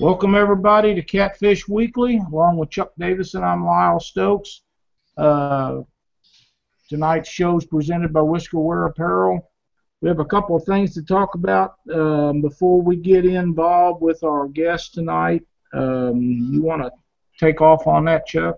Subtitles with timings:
[0.00, 2.22] Welcome everybody to Catfish Weekly.
[2.32, 4.62] Along with Chuck Davison, I'm Lyle Stokes.
[5.14, 5.82] Uh,
[6.88, 9.46] tonight's show is presented by Whisker Wear Apparel.
[10.00, 14.24] We have a couple of things to talk about um, before we get involved with
[14.24, 15.42] our guest tonight.
[15.74, 16.90] Um, you want to
[17.38, 18.56] take off on that, Chuck?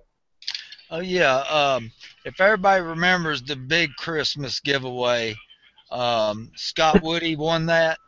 [0.93, 1.39] Oh yeah.
[1.51, 1.91] Um,
[2.25, 5.35] if everybody remembers the big Christmas giveaway,
[5.91, 7.99] um, Scott Woody won that.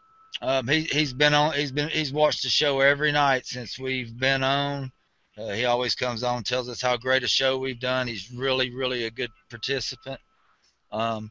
[0.42, 1.52] Um, he he's been on.
[1.54, 4.90] He's been he's watched the show every night since we've been on.
[5.36, 8.06] Uh, he always comes on, tells us how great a show we've done.
[8.06, 10.20] He's really really a good participant.
[10.92, 11.30] Um,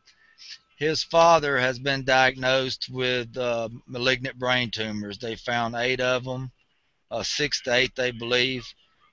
[0.78, 5.18] his father has been diagnosed with uh, malignant brain tumors.
[5.18, 6.52] They found eight of them,
[7.12, 8.66] uh, six to eight they believe.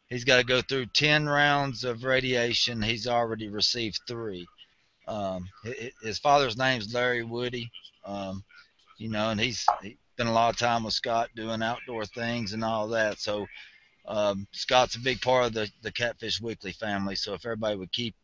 [0.08, 2.82] He's got to go through ten rounds of radiation.
[2.82, 4.46] He's already received three.
[5.06, 5.48] Um,
[6.02, 7.70] his father's name's Larry Woody.
[8.04, 8.44] Um,
[9.00, 12.52] you know, and he's he spent a lot of time with Scott doing outdoor things
[12.52, 13.18] and all that.
[13.18, 13.46] So
[14.06, 17.16] um, Scott's a big part of the the Catfish Weekly family.
[17.16, 18.14] So if everybody would keep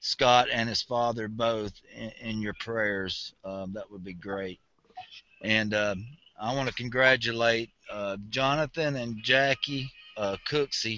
[0.00, 4.60] Scott and his father both in, in your prayers, um, that would be great.
[5.42, 6.06] And um,
[6.40, 10.96] I want to congratulate uh, Jonathan and Jackie uh, Cooksey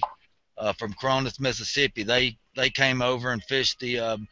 [0.56, 2.04] uh, from Cronus, Mississippi.
[2.04, 4.28] They they came over and fished the um,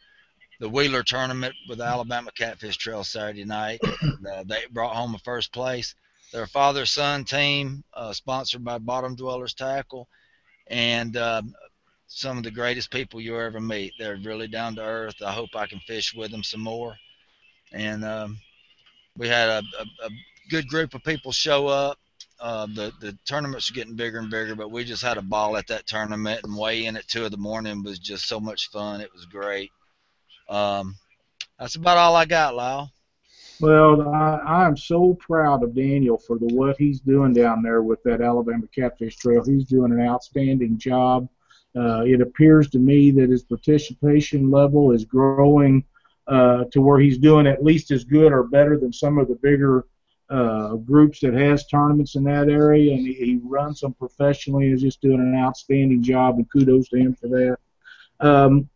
[0.59, 3.79] the Wheeler tournament with Alabama Catfish Trail Saturday night.
[4.25, 5.93] Uh, they brought home a first place.
[6.31, 10.07] Their father son team, uh, sponsored by Bottom Dwellers Tackle,
[10.67, 11.53] and um,
[12.07, 13.93] some of the greatest people you ever meet.
[13.99, 15.21] They're really down to earth.
[15.23, 16.95] I hope I can fish with them some more.
[17.71, 18.39] And um,
[19.17, 20.09] we had a, a, a,
[20.49, 21.97] good group of people show up.
[22.39, 25.67] Uh, the the tournaments getting bigger and bigger, but we just had a ball at
[25.67, 29.01] that tournament and weigh in at two in the morning was just so much fun.
[29.01, 29.71] It was great.
[30.47, 30.95] Um,
[31.59, 32.91] that's about all I got, Lyle.
[33.61, 37.81] Well, I, I am so proud of Daniel for the what he's doing down there
[37.81, 39.43] with that Alabama Catfish Trail.
[39.45, 41.29] He's doing an outstanding job.
[41.75, 45.83] Uh, it appears to me that his participation level is growing
[46.27, 49.35] uh, to where he's doing at least as good or better than some of the
[49.35, 49.85] bigger
[50.29, 54.69] uh, groups that has tournaments in that area, and he, he runs them professionally.
[54.69, 57.57] He's just doing an outstanding job, and kudos to him for that.
[58.19, 58.69] Um,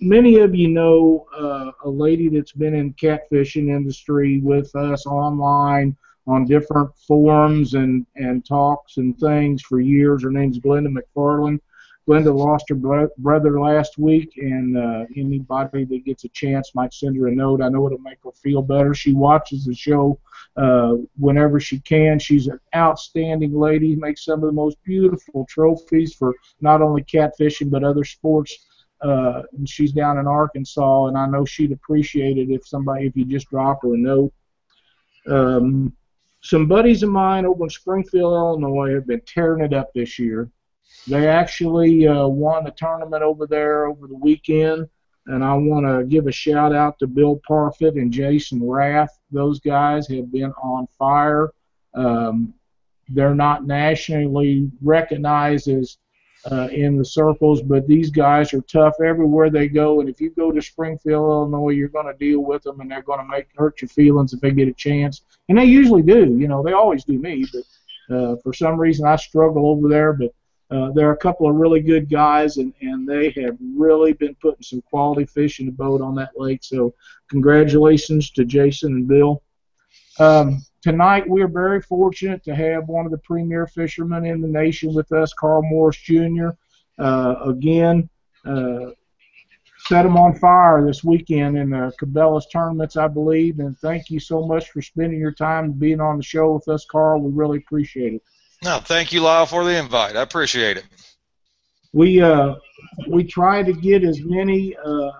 [0.00, 5.96] many of you know uh, a lady that's been in catfishing industry with us online
[6.26, 10.22] on different forums and, and talks and things for years.
[10.22, 11.60] Her name's Glenda McFarland.
[12.08, 16.94] Glenda lost her bro- brother last week, and uh, anybody that gets a chance might
[16.94, 17.60] send her a note.
[17.60, 18.94] I know it'll make her feel better.
[18.94, 20.18] She watches the show
[20.56, 22.20] uh, whenever she can.
[22.20, 27.70] She's an outstanding lady, makes some of the most beautiful trophies for not only catfishing
[27.70, 28.56] but other sports
[29.02, 33.16] uh, and she's down in Arkansas, and I know she'd appreciate it if somebody, if
[33.16, 34.32] you just drop her a note.
[35.28, 35.92] Um,
[36.40, 40.50] some buddies of mine over in Springfield, Illinois, have been tearing it up this year.
[41.08, 44.88] They actually uh, won a tournament over there over the weekend,
[45.26, 49.18] and I want to give a shout out to Bill Parfit and Jason Rath.
[49.30, 51.50] Those guys have been on fire.
[51.94, 52.54] Um,
[53.08, 55.98] they're not nationally recognized as
[56.50, 60.00] uh, in the circles, but these guys are tough everywhere they go.
[60.00, 63.02] And if you go to Springfield, Illinois, you're going to deal with them, and they're
[63.02, 65.22] going to make hurt your feelings if they get a chance.
[65.48, 66.36] And they usually do.
[66.38, 70.12] You know, they always do me, but uh, for some reason I struggle over there.
[70.12, 70.34] But
[70.70, 74.34] uh, there are a couple of really good guys, and and they have really been
[74.36, 76.62] putting some quality fish in the boat on that lake.
[76.62, 76.94] So
[77.28, 79.42] congratulations to Jason and Bill.
[80.18, 84.46] Um, tonight we are very fortunate to have one of the premier fishermen in the
[84.46, 86.50] nation with us, Carl Morris Jr.
[86.96, 88.08] Uh, again,
[88.44, 88.90] uh,
[89.88, 93.58] set him on fire this weekend in the Cabela's tournaments, I believe.
[93.58, 96.86] And thank you so much for spending your time being on the show with us,
[96.88, 97.20] Carl.
[97.20, 98.22] We really appreciate it.
[98.62, 100.14] No, thank you, Lyle, for the invite.
[100.14, 100.84] I appreciate it.
[101.92, 102.54] We uh,
[103.08, 105.10] we try to get as many uh,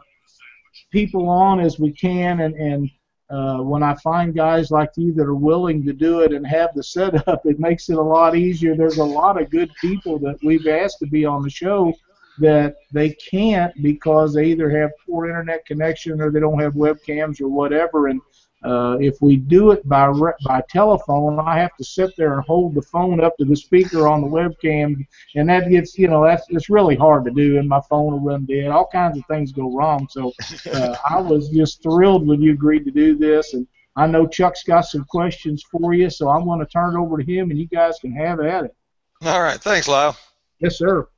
[0.93, 2.89] people on as we can, and and
[3.29, 6.71] uh, when I find guys like you that are willing to do it and have
[6.75, 8.77] the setup, it makes it a lot easier.
[8.77, 11.93] There's a lot of good people that we've asked to be on the show
[12.39, 17.41] that they can't because they either have poor internet connection or they don't have webcams
[17.41, 18.09] or whatever.
[18.09, 18.21] And
[18.67, 22.45] uh, if we do it by re- by telephone, I have to sit there and
[22.45, 26.25] hold the phone up to the speaker on the webcam, and that gets you know
[26.25, 28.69] that's it's really hard to do, and my phone will run dead.
[28.69, 30.09] All kinds of things go wrong.
[30.11, 30.33] So
[30.73, 34.65] uh, I was just thrilled when you agreed to do this, and I know Chuck's
[34.65, 37.59] got some questions for you, so I'm going to turn it over to him, and
[37.59, 38.75] you guys can have at it.
[39.23, 40.17] All right, thanks, Lyle.
[40.59, 41.09] Yes, sir.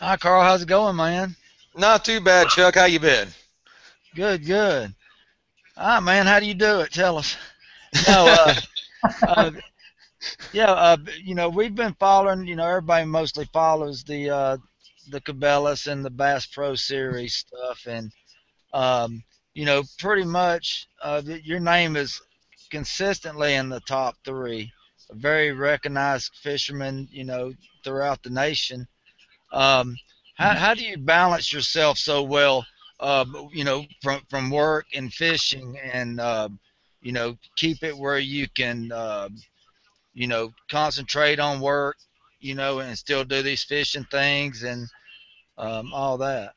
[0.00, 0.42] Hi, Carl.
[0.42, 1.34] How's it going, man?
[1.76, 2.74] Not too bad, Chuck.
[2.74, 3.28] How you been?
[4.14, 4.94] Good, good.
[5.76, 6.92] Ah, man, how do you do it?
[6.92, 7.36] Tell us.
[8.08, 8.54] No, uh,
[9.28, 9.50] uh,
[10.52, 12.46] Yeah, uh, you know, we've been following.
[12.46, 14.56] You know, everybody mostly follows the uh,
[15.10, 18.10] the Cabela's and the Bass Pro Series stuff, and
[18.72, 19.22] um,
[19.54, 22.20] you know, pretty much uh, your name is
[22.70, 24.72] consistently in the top three.
[25.10, 27.52] A very recognized fisherman, you know,
[27.84, 28.86] throughout the nation.
[29.52, 29.96] Um,
[30.36, 32.64] how, how do you balance yourself so well,
[33.02, 36.48] uh, you know, from from work and fishing, and uh,
[37.02, 39.28] you know, keep it where you can, uh,
[40.14, 41.96] you know, concentrate on work,
[42.40, 44.86] you know, and still do these fishing things and
[45.58, 46.54] um, all that.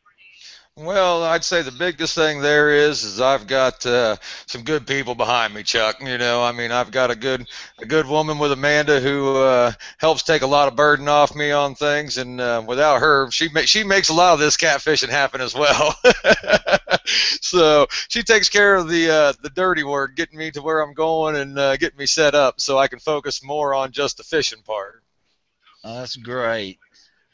[0.77, 5.15] Well, I'd say the biggest thing there is is I've got uh, some good people
[5.15, 6.01] behind me, Chuck.
[6.01, 7.47] You know, I mean, I've got a good
[7.79, 11.49] a good woman with Amanda who uh, helps take a lot of burden off me
[11.51, 15.07] on things, and uh, without her, she ma- she makes a lot of this catfishing
[15.07, 15.95] happen as well.
[17.05, 20.93] so she takes care of the uh, the dirty work, getting me to where I'm
[20.93, 24.23] going and uh, getting me set up so I can focus more on just the
[24.23, 25.01] fishing part.
[25.85, 26.79] Oh, that's great.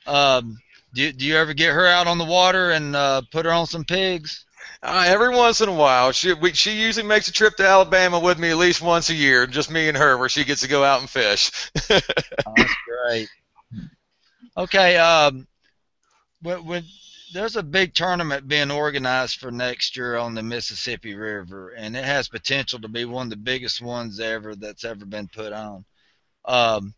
[0.06, 0.60] Um,
[0.94, 3.52] do you, do you ever get her out on the water and uh, put her
[3.52, 4.46] on some pigs?
[4.84, 8.20] Uh, every once in a while, she we, she usually makes a trip to Alabama
[8.20, 10.68] with me at least once a year, just me and her, where she gets to
[10.68, 11.70] go out and fish.
[11.92, 12.00] oh,
[12.56, 13.30] that's great.
[14.58, 15.48] Okay, um,
[16.42, 16.84] when, when
[17.34, 22.04] there's a big tournament being organized for next year on the Mississippi River, and it
[22.04, 25.86] has potential to be one of the biggest ones ever that's ever been put on.
[26.46, 26.94] Um,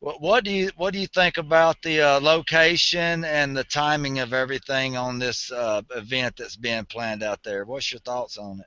[0.00, 4.20] what, what do you what do you think about the uh, location and the timing
[4.20, 7.64] of everything on this uh, event that's being planned out there?
[7.64, 8.66] What's your thoughts on it?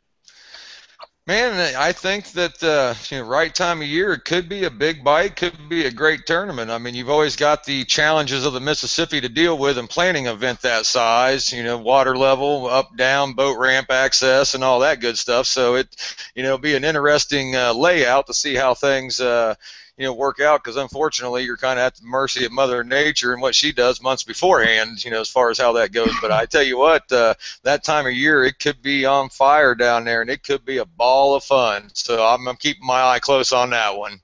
[1.27, 4.71] Man, I think that uh, you know, right time of year it could be a
[4.71, 6.71] big bite, could be a great tournament.
[6.71, 10.27] I mean, you've always got the challenges of the Mississippi to deal with in planning
[10.27, 11.53] an event that size.
[11.53, 15.45] You know, water level, up, down, boat ramp access, and all that good stuff.
[15.45, 15.95] So it,
[16.35, 19.21] you know, be an interesting uh, layout to see how things.
[19.21, 19.55] Uh,
[20.01, 23.33] you know work out because unfortunately you're kind of at the mercy of Mother Nature
[23.33, 25.06] and what she does months beforehand.
[25.06, 26.12] You know as far as how that goes.
[26.19, 29.75] But I tell you what, uh, that time of year it could be on fire
[29.75, 31.92] down there and it could be a ball of fun.
[31.94, 34.19] So I'm, I'm keeping my eye close on that one.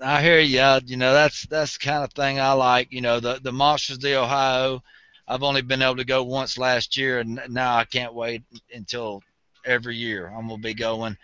[0.00, 0.78] I hear you.
[0.86, 2.92] You know that's that's the kind of thing I like.
[2.92, 4.80] You know the the Monsters of the Ohio.
[5.26, 9.24] I've only been able to go once last year, and now I can't wait until
[9.64, 11.18] every year I'm gonna be going.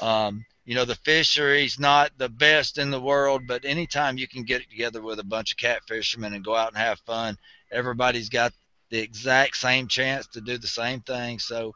[0.00, 4.42] Um, you know the fishery's not the best in the world but anytime you can
[4.42, 7.38] get together with a bunch of cat fishermen and go out and have fun
[7.72, 8.52] everybody's got
[8.90, 11.72] the exact same chance to do the same thing so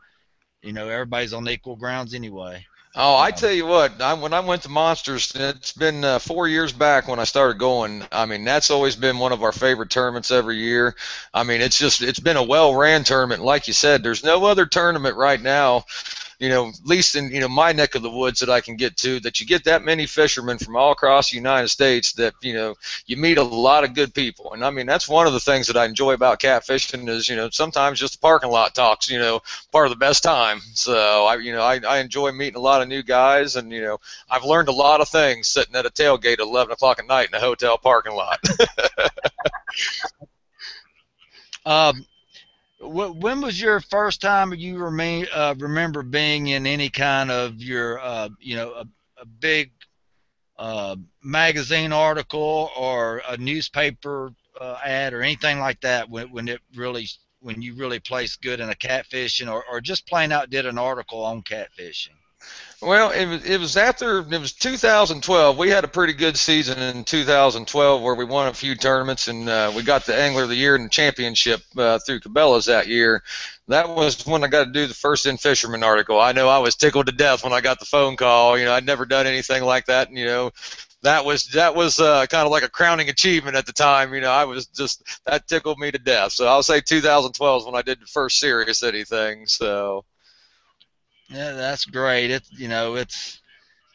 [0.63, 2.65] you know everybody's on equal grounds anyway
[2.97, 6.49] Oh, I tell you what, I, when I went to Monsters, it's been uh, four
[6.49, 8.03] years back when I started going.
[8.11, 10.97] I mean, that's always been one of our favorite tournaments every year.
[11.33, 13.45] I mean, it's just it's been a well-ran tournament.
[13.45, 15.85] Like you said, there's no other tournament right now
[16.41, 18.77] you know, at least in you know my neck of the woods that I can
[18.77, 22.33] get to, that you get that many fishermen from all across the United States that
[22.41, 25.35] you know you meet a lot of good people, and I mean that's one of
[25.35, 28.75] the things that I enjoy about catfishing is you know sometimes just the parking lot
[28.75, 30.61] talks, you know, part of the best time.
[30.73, 33.83] So I you know I, I enjoy meeting a lot of new guys, and you
[33.83, 33.99] know
[34.31, 37.29] I've learned a lot of things sitting at a tailgate at 11 o'clock at night
[37.29, 38.39] in a hotel parking lot.
[41.67, 42.07] um,
[42.81, 48.01] when was your first time you remain, uh, remember being in any kind of your,
[48.01, 48.87] uh, you know, a,
[49.21, 49.71] a big
[50.59, 56.61] uh, magazine article or a newspaper uh, ad or anything like that when, when it
[56.75, 57.07] really
[57.43, 60.77] when you really placed good in a catfishing or, or just plain out did an
[60.77, 62.17] article on catfishing?
[62.83, 65.59] Well, it was, it was after it was 2012.
[65.59, 69.47] We had a pretty good season in 2012 where we won a few tournaments and
[69.51, 72.89] uh, we got the Angler of the Year and the championship uh, through Cabela's that
[72.89, 73.23] year.
[73.69, 76.19] That was when I got to do the first In-Fisherman article.
[76.19, 78.57] I know I was tickled to death when I got the phone call.
[78.59, 80.09] You know, I'd never done anything like that.
[80.09, 80.51] And, you know,
[81.03, 84.15] that was that was uh, kind of like a crowning achievement at the time.
[84.15, 86.33] You know, I was just that tickled me to death.
[86.33, 89.47] So I'll say 2012 is when I did the first serious anything.
[89.47, 90.07] So.
[91.31, 92.31] Yeah, that's great.
[92.31, 93.41] It's you know it's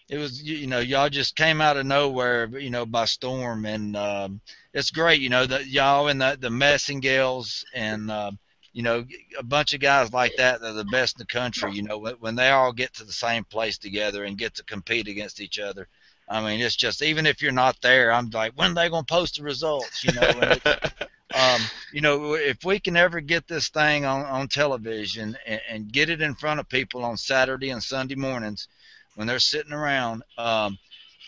[0.09, 3.95] it was you know y'all just came out of nowhere you know by storm and
[3.97, 4.41] um,
[4.73, 8.31] it's great you know that y'all and the the Messingales and uh,
[8.71, 9.05] you know
[9.37, 11.97] a bunch of guys like that that are the best in the country you know
[11.97, 15.41] when, when they all get to the same place together and get to compete against
[15.41, 15.87] each other
[16.29, 19.03] I mean it's just even if you're not there I'm like when are they gonna
[19.03, 20.55] post the results you know
[21.33, 25.91] um, you know, if we can ever get this thing on, on television and, and
[25.91, 28.67] get it in front of people on Saturday and Sunday mornings
[29.15, 30.77] when they're sitting around, um,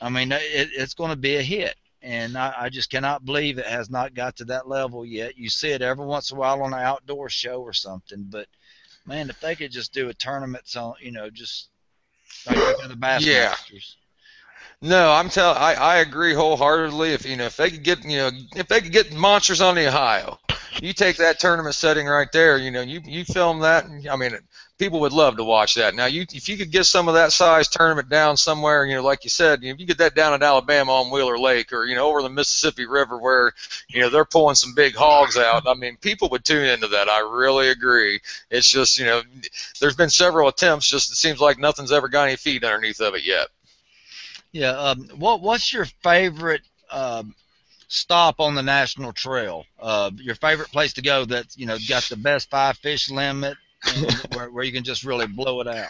[0.01, 1.75] I mean, it, it's going to be a hit.
[2.03, 5.37] And I, I just cannot believe it has not got to that level yet.
[5.37, 8.47] You see it every once in a while on an outdoor show or something, but
[9.07, 11.69] man, if they could just do a tournament on, you know, just
[12.45, 13.25] like the Bassmasters.
[13.25, 13.79] Yeah.
[14.81, 17.11] No, I'm tell I, I agree wholeheartedly.
[17.11, 19.75] If you know if they could get you know if they could get monsters on
[19.75, 20.39] the Ohio,
[20.81, 22.57] you take that tournament setting right there.
[22.57, 23.85] You know you you film that.
[24.09, 24.37] I mean
[24.77, 25.95] people would love to watch that.
[25.95, 29.03] Now, you if you could get some of that size tournament down somewhere, you know,
[29.03, 31.95] like you said, if you get that down in Alabama on Wheeler Lake, or you
[31.95, 33.53] know, over the Mississippi River where
[33.89, 35.67] you know they're pulling some big hogs out.
[35.67, 37.09] I mean, people would tune into that.
[37.09, 38.19] I really agree.
[38.51, 39.21] It's just you know,
[39.79, 40.87] there's been several attempts.
[40.87, 43.47] Just it seems like nothing's ever got any feet underneath of it yet.
[44.51, 44.71] Yeah.
[44.71, 46.61] Um, what What's your favorite?
[46.91, 47.35] Um,
[47.87, 49.65] stop on the national trail.
[49.79, 53.57] Uh, your favorite place to go that's you know got the best five fish limit
[54.33, 55.89] where, where you can just really blow it out.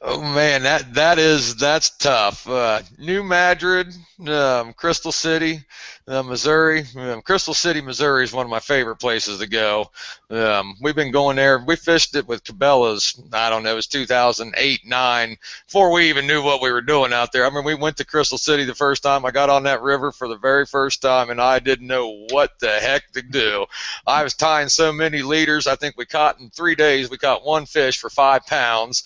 [0.00, 2.48] Oh man, that that is that's tough.
[2.48, 3.94] Uh, New Madrid,
[4.26, 5.64] um, Crystal City,
[6.08, 6.84] uh, Missouri.
[6.96, 9.90] Um, Crystal City, Missouri is one of my favorite places to go.
[10.30, 11.58] Um, we've been going there.
[11.58, 13.20] We fished it with Cabela's.
[13.32, 13.72] I don't know.
[13.72, 15.36] It was 2008, nine,
[15.66, 17.46] before we even knew what we were doing out there.
[17.46, 19.24] I mean, we went to Crystal City the first time.
[19.24, 22.58] I got on that river for the very first time, and I didn't know what
[22.58, 23.66] the heck to do.
[24.06, 25.66] I was tying so many leaders.
[25.66, 27.10] I think we caught in three days.
[27.10, 29.04] We caught one fish for five pounds,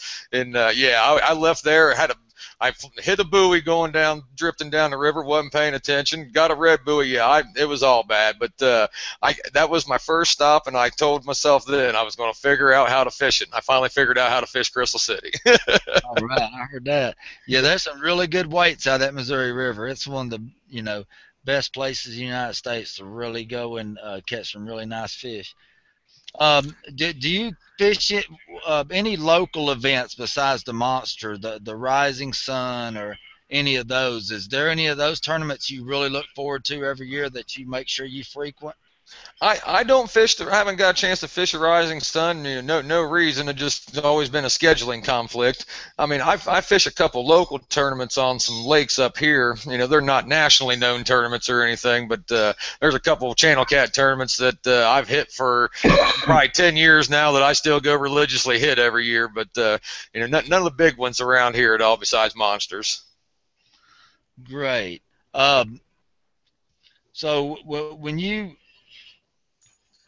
[0.56, 1.94] uh, yeah, I, I left there.
[1.94, 2.16] Had a
[2.62, 6.30] I hit a buoy going down, drifting down the river, wasn't paying attention.
[6.32, 8.36] Got a red buoy, yeah, I, it was all bad.
[8.38, 8.86] But uh,
[9.20, 12.38] I that was my first stop, and I told myself then I was going to
[12.38, 13.48] figure out how to fish it.
[13.48, 15.32] And I finally figured out how to fish Crystal City.
[15.46, 17.16] all right, I heard that.
[17.48, 19.88] Yeah, there's some really good weights out that Missouri River.
[19.88, 21.04] It's one of the you know
[21.44, 25.14] best places in the United States to really go and uh, catch some really nice
[25.14, 25.56] fish.
[26.38, 28.26] Um, do, do you fish it
[28.66, 33.16] uh, any local events besides the monster, the the Rising Sun, or
[33.50, 34.30] any of those?
[34.30, 37.68] Is there any of those tournaments you really look forward to every year that you
[37.68, 38.76] make sure you frequent?
[39.42, 40.36] I, I don't fish.
[40.36, 42.44] The, I haven't got a chance to fish a rising sun.
[42.44, 43.48] You know, no no reason.
[43.48, 45.66] It just always been a scheduling conflict.
[45.98, 49.56] I mean, I, I fish a couple local tournaments on some lakes up here.
[49.66, 53.64] You know, they're not nationally known tournaments or anything, but uh, there's a couple channel
[53.64, 57.96] cat tournaments that uh, I've hit for probably ten years now that I still go
[57.96, 59.26] religiously hit every year.
[59.26, 59.78] But uh,
[60.14, 63.02] you know, none, none of the big ones around here at all besides monsters.
[64.44, 65.02] Great.
[65.34, 65.80] Um,
[67.12, 68.56] so w- when you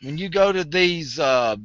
[0.04, 1.56] when you go to these uh,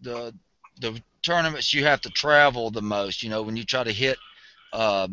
[0.00, 0.34] the
[0.80, 4.16] the tournaments you have to travel the most you know when you try to hit
[4.72, 5.08] uh,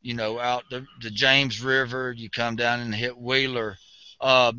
[0.00, 3.76] you know out the, the James River you come down and hit Wheeler
[4.20, 4.52] uh,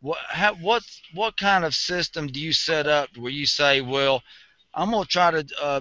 [0.00, 0.82] what how, what
[1.14, 4.22] what kind of system do you set up where you say well
[4.74, 5.80] I'm gonna try to uh,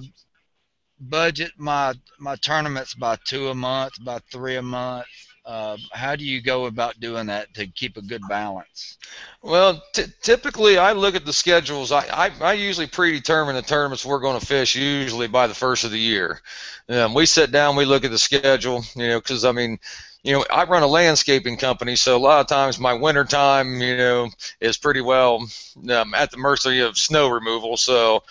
[1.00, 5.07] budget my my tournaments by two a month by three a month
[5.50, 9.00] uh, how do you go about doing that to keep a good balance?
[9.41, 9.82] Well,
[10.22, 11.91] typically I look at the schedules.
[11.91, 15.86] I, I, I usually predetermine the tournaments we're going to fish usually by the first
[15.86, 16.39] of the year.
[16.88, 19.79] Um, we sit down, we look at the schedule, you know, because I mean,
[20.22, 23.82] you know, I run a landscaping company, so a lot of times my winter time,
[23.82, 24.29] you know,
[24.60, 25.48] is pretty well
[25.89, 27.75] um, at the mercy of snow removal.
[27.75, 28.22] So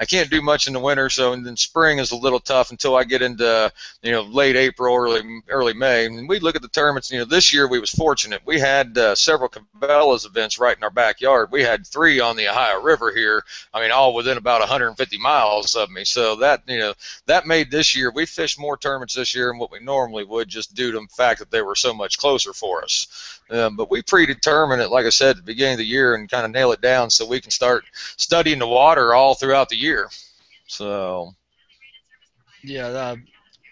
[0.00, 2.70] I can't do much in the winter, so and then spring is a little tough
[2.70, 6.06] until I get into you know late April, early early May.
[6.06, 7.10] And we look at the tournaments.
[7.10, 8.42] You know, this year we was fortunate.
[8.44, 11.50] We had uh, several Cabela's events right in our backyard.
[11.50, 13.42] We had three on the Ohio River here.
[13.74, 16.04] I mean, all within about 150 miles of me.
[16.04, 16.94] So that you know
[17.26, 20.48] that made this year we fished more tournaments this year than what we normally would,
[20.48, 23.37] just due to the fact that they were so much closer for us.
[23.50, 26.30] Um, but we predetermine it, like I said, at the beginning of the year and
[26.30, 27.84] kind of nail it down so we can start
[28.16, 30.10] studying the water all throughout the year.
[30.66, 31.34] So.
[32.62, 33.22] Yeah, the,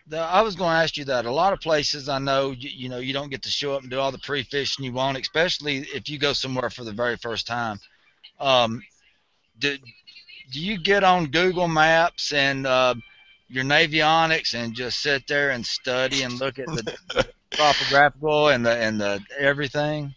[0.08, 1.26] the, I was going to ask you that.
[1.26, 3.82] A lot of places I know, you, you know, you don't get to show up
[3.82, 7.16] and do all the pre-fishing you want, especially if you go somewhere for the very
[7.16, 7.78] first time.
[8.40, 8.82] Um,
[9.58, 9.76] do,
[10.52, 12.94] do you get on Google Maps and uh,
[13.48, 18.72] your Navionics and just sit there and study and look at the topographical and the
[18.76, 20.14] and the everything?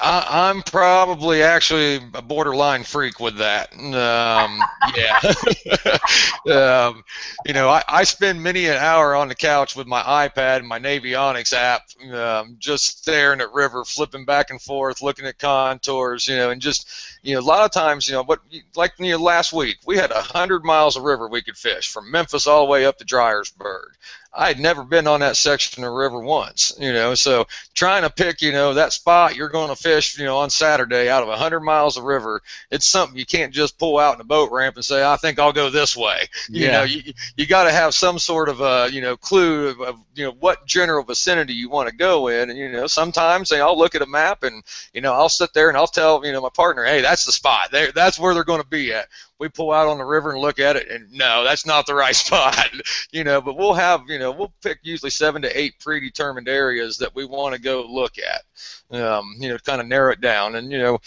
[0.00, 3.72] I, am probably actually a borderline freak with that.
[3.72, 4.62] Um,
[4.96, 5.20] yeah.
[6.88, 7.04] um,
[7.44, 10.68] you know, I, I spend many an hour on the couch with my iPad and
[10.68, 16.26] my Navionics app, um, just staring at river, flipping back and forth, looking at contours,
[16.26, 16.88] you know, and just,
[17.22, 18.40] you know, a lot of times, you know, what
[18.76, 21.90] like you know, last week we had a hundred miles of river we could fish
[21.90, 23.88] from Memphis all the way up to Dyersburg.
[24.32, 28.10] I had never been on that section of river once, you know, so trying to
[28.10, 31.28] pick, you know, that spot you're going to fish, you know, on Saturday out of
[31.28, 34.76] 100 miles of river, it's something you can't just pull out in a boat ramp
[34.76, 36.28] and say, I think I'll go this way.
[36.50, 36.64] Yeah.
[36.64, 39.80] You know, you, you got to have some sort of a, you know, clue of,
[39.80, 42.48] of, you know, what general vicinity you want to go in.
[42.48, 44.62] And, you know, sometimes you know, I'll look at a map and,
[44.94, 47.32] you know, I'll sit there and I'll tell, you know, my partner, hey, that's the
[47.32, 47.70] spot.
[47.70, 50.40] There, that's where they're going to be at we pull out on the river and
[50.40, 52.68] look at it, and no, that's not the right spot,
[53.10, 53.40] you know.
[53.40, 57.24] But we'll have, you know, we'll pick usually seven to eight predetermined areas that we
[57.24, 60.78] want to go look at, um, you know, kind of narrow it down, and you
[60.78, 61.00] know,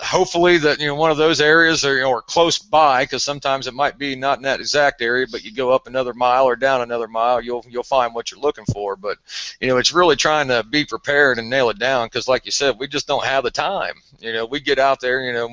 [0.00, 3.24] hopefully that you know one of those areas are, you know, are close by because
[3.24, 6.44] sometimes it might be not in that exact area but you go up another mile
[6.44, 9.18] or down another mile you'll you'll find what you're looking for but
[9.60, 12.52] you know it's really trying to be prepared and nail it down because like you
[12.52, 15.48] said we just don't have the time you know we get out there you know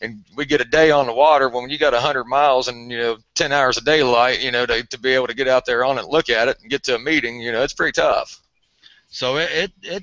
[0.00, 2.98] and we get a day on the water when you got 100 miles and you
[2.98, 5.84] know 10 hours of daylight you know to, to be able to get out there
[5.84, 8.40] on it look at it and get to a meeting you know it's pretty tough
[9.10, 10.02] so it, it, it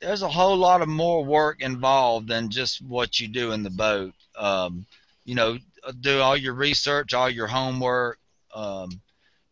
[0.00, 3.70] there's a whole lot of more work involved than just what you do in the
[3.70, 4.12] boat.
[4.36, 4.86] Um,
[5.24, 5.58] you know,
[6.00, 8.18] do all your research, all your homework.
[8.54, 9.00] Um,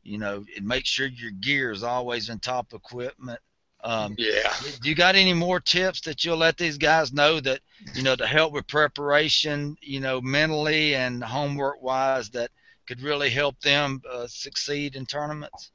[0.03, 3.41] you know, make sure your gear is always in top equipment.
[3.85, 4.53] Um, yeah.
[4.81, 7.61] Do you got any more tips that you'll let these guys know that
[7.95, 12.51] you know to help with preparation, you know, mentally and homework wise that
[12.87, 15.71] could really help them uh, succeed in tournaments?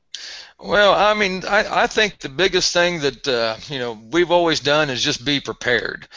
[0.60, 4.60] Well, I mean, I, I think the biggest thing that uh, you know we've always
[4.60, 6.08] done is just be prepared.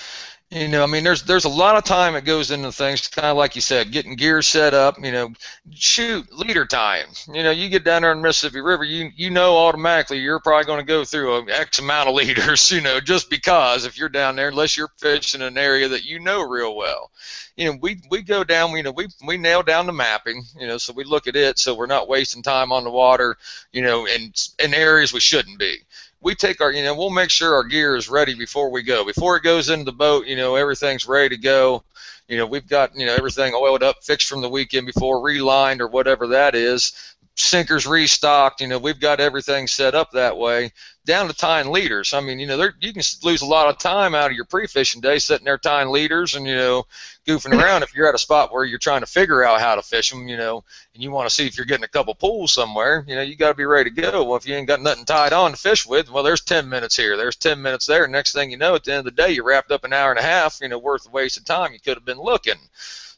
[0.52, 3.28] You know, I mean, there's there's a lot of time that goes into things, kind
[3.28, 4.96] of like you said, getting gear set up.
[5.00, 5.32] You know,
[5.72, 7.06] shoot leader time.
[7.32, 10.64] You know, you get down there in Mississippi River, you you know automatically you're probably
[10.64, 12.68] going to go through a X amount of leaders.
[12.68, 16.04] You know, just because if you're down there, unless you're fishing in an area that
[16.04, 17.12] you know real well.
[17.56, 18.72] You know, we we go down.
[18.72, 20.42] You know, we we nail down the mapping.
[20.58, 23.36] You know, so we look at it, so we're not wasting time on the water.
[23.70, 25.78] You know, in in areas we shouldn't be
[26.22, 29.04] we take our, you know, we'll make sure our gear is ready before we go.
[29.04, 31.82] Before it goes into the boat, you know, everything's ready to go.
[32.28, 35.80] You know, we've got, you know, everything oiled up, fixed from the weekend before, relined
[35.80, 36.92] or whatever that is.
[37.40, 38.60] Sinkers restocked.
[38.60, 40.72] You know, we've got everything set up that way
[41.06, 42.12] down to tying leaders.
[42.12, 44.44] I mean, you know, there you can lose a lot of time out of your
[44.44, 46.84] pre-fishing day sitting there tying leaders and you know
[47.26, 47.82] goofing around.
[47.82, 50.28] If you're at a spot where you're trying to figure out how to fish them,
[50.28, 50.62] you know,
[50.94, 53.36] and you want to see if you're getting a couple pools somewhere, you know, you
[53.36, 54.24] got to be ready to go.
[54.24, 56.96] Well, if you ain't got nothing tied on to fish with, well, there's 10 minutes
[56.96, 58.06] here, there's 10 minutes there.
[58.06, 60.10] Next thing you know, at the end of the day, you wrapped up an hour
[60.10, 61.72] and a half, you know, worth of wasted time.
[61.72, 62.58] You could have been looking.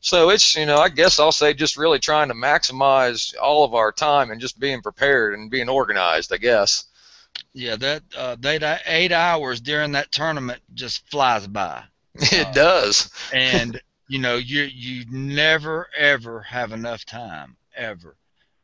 [0.02, 3.72] So it's, you know, I guess I'll say just really trying to maximize all of
[3.72, 6.86] our time and just being prepared and being organized, I guess.
[7.54, 11.84] Yeah, that uh, that eight hours during that tournament just flies by.
[12.14, 13.10] It uh, does.
[13.32, 18.16] and you know, you you never ever have enough time ever,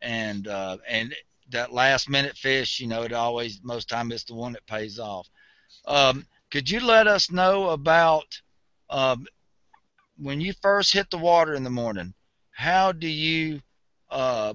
[0.02, 1.14] and uh, and
[1.50, 4.98] that last minute fish, you know, it always most time it's the one that pays
[4.98, 5.28] off.
[5.86, 8.40] Um, could you let us know about
[8.90, 9.26] um,
[10.18, 12.14] when you first hit the water in the morning?
[12.50, 13.60] How do you
[14.10, 14.54] uh,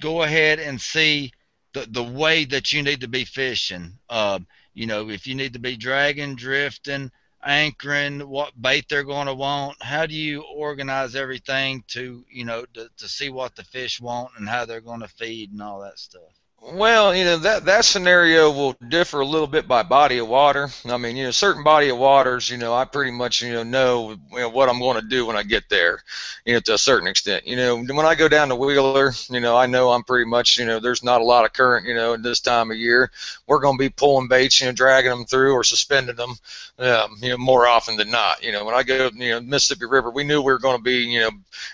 [0.00, 1.32] go ahead and see
[1.72, 3.98] the the way that you need to be fishing.
[4.08, 4.40] Uh,
[4.74, 7.10] you know, if you need to be dragging, drifting,
[7.44, 9.82] anchoring, what bait they're going to want.
[9.82, 14.32] How do you organize everything to you know to, to see what the fish want
[14.36, 16.41] and how they're going to feed and all that stuff?
[16.64, 20.68] Well, you know that that scenario will differ a little bit by body of water.
[20.84, 23.64] I mean, you know, certain body of waters, you know, I pretty much you know
[23.64, 26.00] know, you know what I'm going to do when I get there,
[26.44, 27.48] you know, to a certain extent.
[27.48, 30.56] You know, when I go down to Wheeler, you know, I know I'm pretty much,
[30.56, 33.10] you know, there's not a lot of current, you know, at this time of year.
[33.48, 36.36] We're going to be pulling baits, you know, dragging them through or suspending them,
[36.78, 38.44] um, you know, more often than not.
[38.44, 40.82] You know, when I go, you know, Mississippi River, we knew we were going to
[40.82, 41.30] be, you know,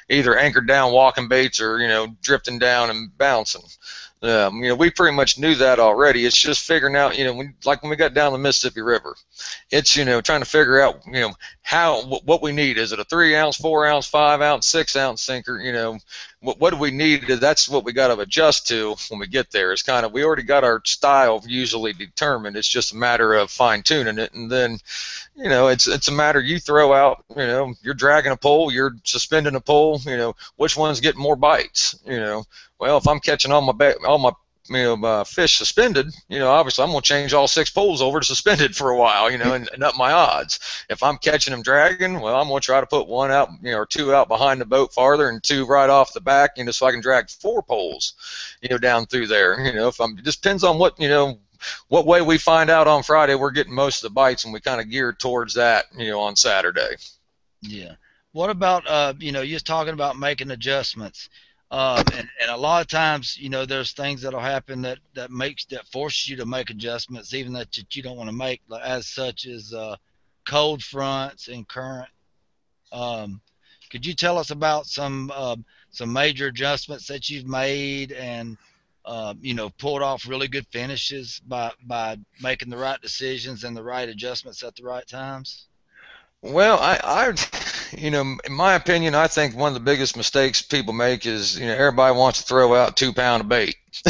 [0.09, 3.62] either anchored down walking baits or you know drifting down and bouncing.
[4.20, 6.26] Um, you know, we pretty much knew that already.
[6.26, 9.14] It's just figuring out, you know, when, like when we got down the Mississippi River,
[9.70, 11.33] it's you know trying to figure out, you know,
[11.68, 12.78] how what we need.
[12.78, 15.61] Is it a three ounce, four ounce, five ounce, six ounce sinker?
[15.61, 15.98] You know,
[16.40, 17.26] what what do we need?
[17.26, 19.70] That's what we got to adjust to when we get there.
[19.70, 22.57] It's kind of we already got our style usually determined.
[22.57, 24.78] It's just a matter of fine tuning it, and then,
[25.37, 27.22] you know, it's it's a matter you throw out.
[27.28, 30.00] You know, you're dragging a pole, you're suspending a pole.
[30.07, 32.00] You know, which one's getting more bites?
[32.07, 32.46] You know
[32.78, 34.33] well, if I'm catching all my ba- all my
[34.68, 38.26] you know fish suspended, you know, obviously I'm gonna change all six poles over to
[38.26, 40.85] suspended for a while, you know, and, and up my odds.
[40.88, 43.78] If I'm catching them dragging, well, I'm gonna try to put one out, you know,
[43.78, 46.70] or two out behind the boat farther, and two right off the back, you know,
[46.70, 48.14] so I can drag four poles,
[48.62, 49.61] you know, down through there.
[49.61, 51.38] You know, if I'm it just depends on what you know
[51.88, 54.61] what way we find out on Friday, we're getting most of the bites, and we
[54.61, 56.96] kind of gear towards that, you know, on Saturday.
[57.61, 57.94] Yeah.
[58.33, 61.28] What about uh, you know, you're talking about making adjustments.
[61.70, 65.31] Um, and, and a lot of times, you know, there's things that'll happen that that
[65.31, 69.07] makes that forces you to make adjustments, even that you don't want to make, as
[69.07, 69.96] such as uh,
[70.46, 72.09] cold fronts and current.
[72.90, 73.42] Um,
[73.90, 75.57] could you tell us about some uh,
[75.90, 78.57] some major adjustments that you've made and
[79.04, 83.76] uh, you know pulled off really good finishes by by making the right decisions and
[83.76, 85.66] the right adjustments at the right times?
[86.40, 87.33] Well, I, I
[87.92, 91.59] you know, in my opinion, I think one of the biggest mistakes people make is,
[91.59, 93.77] you know, everybody wants to throw out two pound of bait.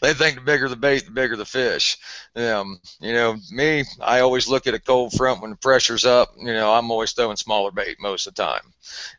[0.00, 1.98] they think the bigger the bait, the bigger the fish.
[2.34, 6.34] Um, you know, me, I always look at a cold front when the pressure's up.
[6.36, 8.72] You know, I'm always throwing smaller bait most of the time.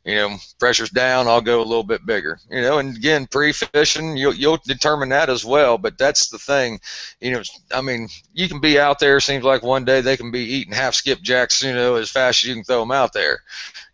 [0.03, 2.39] You know, pressure's down, I'll go a little bit bigger.
[2.49, 5.77] You know, and again, pre-fishing, you'll you'll determine that as well.
[5.77, 6.79] But that's the thing.
[7.19, 7.41] You know,
[7.73, 9.19] I mean, you can be out there.
[9.19, 11.63] Seems like one day they can be eating half skipjacks.
[11.63, 13.41] You know, as fast as you can throw them out there.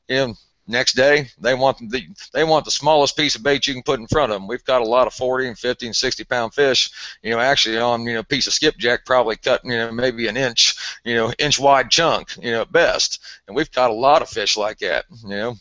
[0.07, 0.35] You know,
[0.69, 4.01] Next day, they want the they want the smallest piece of bait you can put
[4.01, 4.47] in front of them.
[4.49, 6.91] We've got a lot of 40 and 50 and 60 pound fish.
[7.23, 10.27] You know, actually on you know a piece of skipjack probably cut you know maybe
[10.27, 13.21] an inch you know inch wide chunk you know at best.
[13.47, 15.05] And we've got a lot of fish like that.
[15.23, 15.55] You know,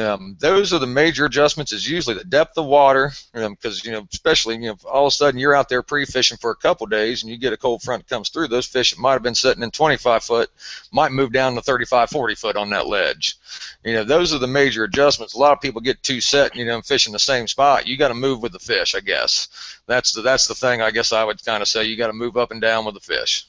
[0.00, 1.72] um, those are the major adjustments.
[1.72, 5.12] Is usually the depth of water, because um, you know, especially you know, all of
[5.12, 7.82] a sudden you're out there pre-fishing for a couple days, and you get a cold
[7.82, 8.48] front comes through.
[8.48, 10.50] Those fish that might have been sitting in 25 foot
[10.92, 13.36] might move down to 35, 40 foot on that ledge.
[13.84, 15.34] You know, those are the major adjustments.
[15.34, 17.86] A lot of people get too set, you know, and fish in the same spot.
[17.86, 19.78] You got to move with the fish, I guess.
[19.86, 20.82] That's the that's the thing.
[20.82, 22.94] I guess I would kind of say you got to move up and down with
[22.94, 23.46] the fish.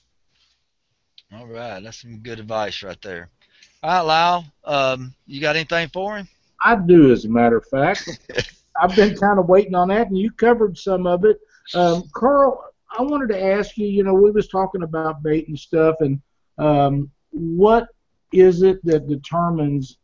[1.33, 3.29] All right, that's some good advice right there.
[3.83, 6.27] All right, Lyle, um, you got anything for him?
[6.61, 8.19] I do, as a matter of fact.
[8.81, 11.39] I've been kind of waiting on that, and you covered some of it.
[11.73, 12.63] Um, Carl,
[12.97, 13.87] I wanted to ask you.
[13.87, 16.21] You know, we was talking about bait and stuff, and
[16.57, 17.87] um, what
[18.31, 19.97] is it that determines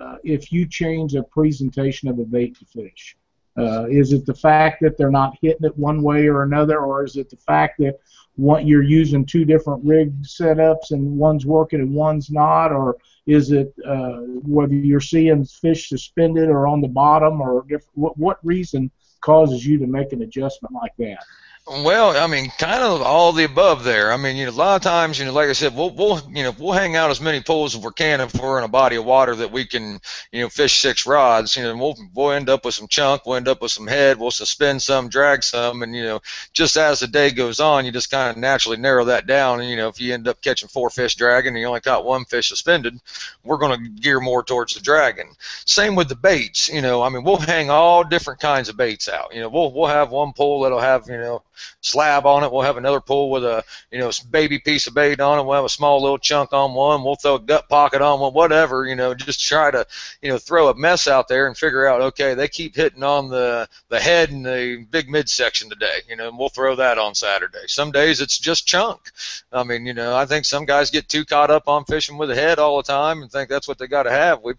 [0.00, 3.16] uh, if you change a presentation of a bait to fish?
[3.58, 7.04] Uh, is it the fact that they're not hitting it one way or another, or
[7.04, 7.98] is it the fact that
[8.36, 12.96] one, you're using two different rig setups and one's working and one's not, or
[13.28, 18.38] is it uh, whether you're seeing fish suspended or on the bottom, or what, what
[18.42, 21.22] reason causes you to make an adjustment like that?
[21.70, 24.10] Well, I mean, kind of all the above there.
[24.10, 26.18] I mean, you know, a lot of times, you know, like I said, we'll, we'll,
[26.30, 28.68] you know, we'll hang out as many poles as we can if we're in a
[28.68, 30.00] body of water that we can,
[30.32, 31.56] you know, fish six rods.
[31.56, 34.18] You know, we'll, we'll end up with some chunk, we'll end up with some head,
[34.18, 36.20] we'll suspend some, drag some, and you know,
[36.54, 39.60] just as the day goes on, you just kind of naturally narrow that down.
[39.60, 42.06] And you know, if you end up catching four fish dragging and you only caught
[42.06, 42.98] one fish suspended,
[43.44, 45.28] we're going to gear more towards the dragon.
[45.66, 46.70] Same with the baits.
[46.70, 49.34] You know, I mean, we'll hang all different kinds of baits out.
[49.34, 51.42] You know, we'll we'll have one pole that'll have, you know
[51.80, 52.52] slab on it.
[52.52, 55.42] We'll have another pool with a you know baby piece of bait on it.
[55.44, 57.04] We'll have a small little chunk on one.
[57.04, 58.32] We'll throw a gut pocket on one.
[58.32, 59.86] Whatever you know, just try to
[60.22, 63.28] you know throw a mess out there and figure out okay they keep hitting on
[63.28, 66.00] the the head and the big midsection today.
[66.08, 67.66] You know, and we'll throw that on Saturday.
[67.66, 69.10] Some days it's just chunk.
[69.52, 72.30] I mean, you know, I think some guys get too caught up on fishing with
[72.30, 74.42] a head all the time and think that's what they got to have.
[74.42, 74.54] We,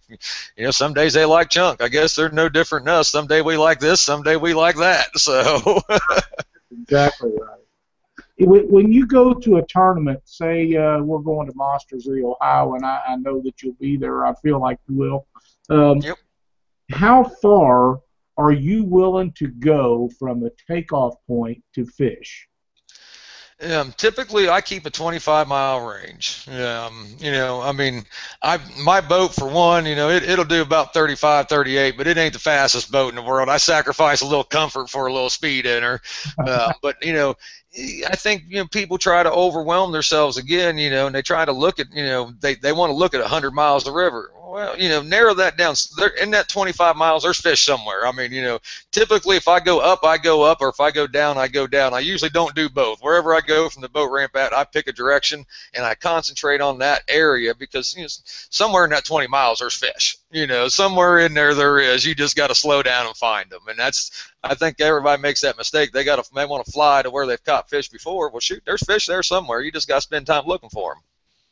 [0.55, 1.81] you know, some days they like chunk.
[1.81, 3.09] I guess they're no different than us.
[3.09, 4.01] Some day we like this.
[4.01, 5.07] Some day we like that.
[5.19, 5.81] So.
[6.89, 7.59] exactly right.
[8.39, 12.85] When you go to a tournament, say uh, we're going to Monsters of Ohio, and
[12.85, 14.25] I, I, know that you'll be there.
[14.25, 15.27] I feel like you will.
[15.69, 16.17] Um, yep.
[16.91, 17.99] How far
[18.37, 22.47] are you willing to go from a takeoff point to fish?
[23.61, 26.47] Um, typically, I keep a 25 mile range.
[26.47, 28.05] Um, you know, I mean,
[28.41, 32.17] I my boat for one, you know, it, it'll do about 35, 38, but it
[32.17, 33.49] ain't the fastest boat in the world.
[33.49, 36.01] I sacrifice a little comfort for a little speed in her.
[36.37, 37.35] Uh, but you know,
[37.75, 41.43] I think you know people try to overwhelm themselves again, you know, and they try
[41.43, 44.31] to look at, you know, they they want to look at 100 miles of river.
[44.49, 45.75] Well, you know, narrow that down.
[45.95, 48.07] There, in that 25 miles, there's fish somewhere.
[48.07, 48.57] I mean, you know,
[48.91, 51.67] typically if I go up, I go up, or if I go down, I go
[51.67, 51.93] down.
[51.93, 52.99] I usually don't do both.
[52.99, 56.61] Wherever I go from the boat ramp at, I pick a direction and I concentrate
[56.61, 60.17] on that area because you know, somewhere in that 20 miles, there's fish.
[60.31, 62.03] You know, somewhere in there there is.
[62.03, 64.31] You just got to slow down and find them, and that's.
[64.43, 65.91] I think everybody makes that mistake.
[65.91, 68.31] They got to they want to fly to where they've caught fish before.
[68.31, 69.61] Well, shoot, there's fish there somewhere.
[69.61, 71.03] You just got to spend time looking for them.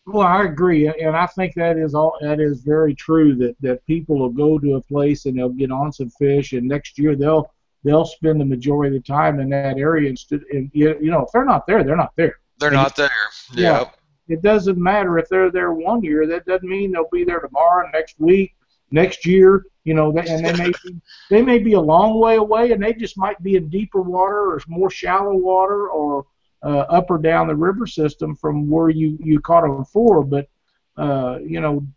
[0.08, 2.18] Well, I agree, and I think that is all.
[2.22, 3.36] That is very true.
[3.36, 6.66] That that people will go to a place and they'll get on some fish, and
[6.66, 7.52] next year they'll
[7.84, 10.10] they'll spend the majority of the time in that area.
[10.10, 12.40] Instead, and you, know, if they're not there, they're not there.
[12.58, 13.10] They're and not there.
[13.54, 13.80] Yeah.
[13.80, 13.98] Yep.
[14.30, 16.26] It doesn't matter if they're there one year.
[16.26, 18.56] That doesn't mean they'll be there tomorrow, next week,
[18.92, 19.66] next year.
[19.84, 22.94] You know, and they may be, they may be a long way away, and they
[22.94, 26.26] just might be in deeper water or more shallow water or
[26.68, 30.24] uh, up or down the river system from where you you caught them before.
[30.24, 30.50] But
[30.98, 31.88] uh, you know,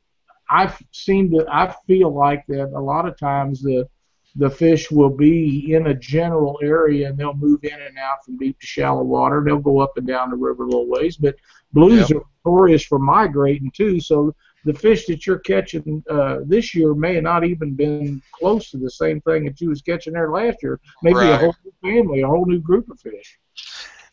[0.48, 1.46] I've seen that.
[1.52, 3.88] I feel like that a lot of times the
[4.36, 8.38] the fish will be in a general area and they'll move in and out from
[8.38, 9.42] deep to shallow water.
[9.44, 11.34] They'll go up and down the river a little ways, but
[11.72, 12.18] blues yep.
[12.18, 13.98] are notorious for migrating too.
[13.98, 14.32] So
[14.64, 18.90] the fish that you're catching uh, this year may not even been close to the
[18.90, 20.78] same thing that you was catching there last year.
[21.02, 21.30] Maybe right.
[21.30, 23.36] a whole new family, a whole new group of fish.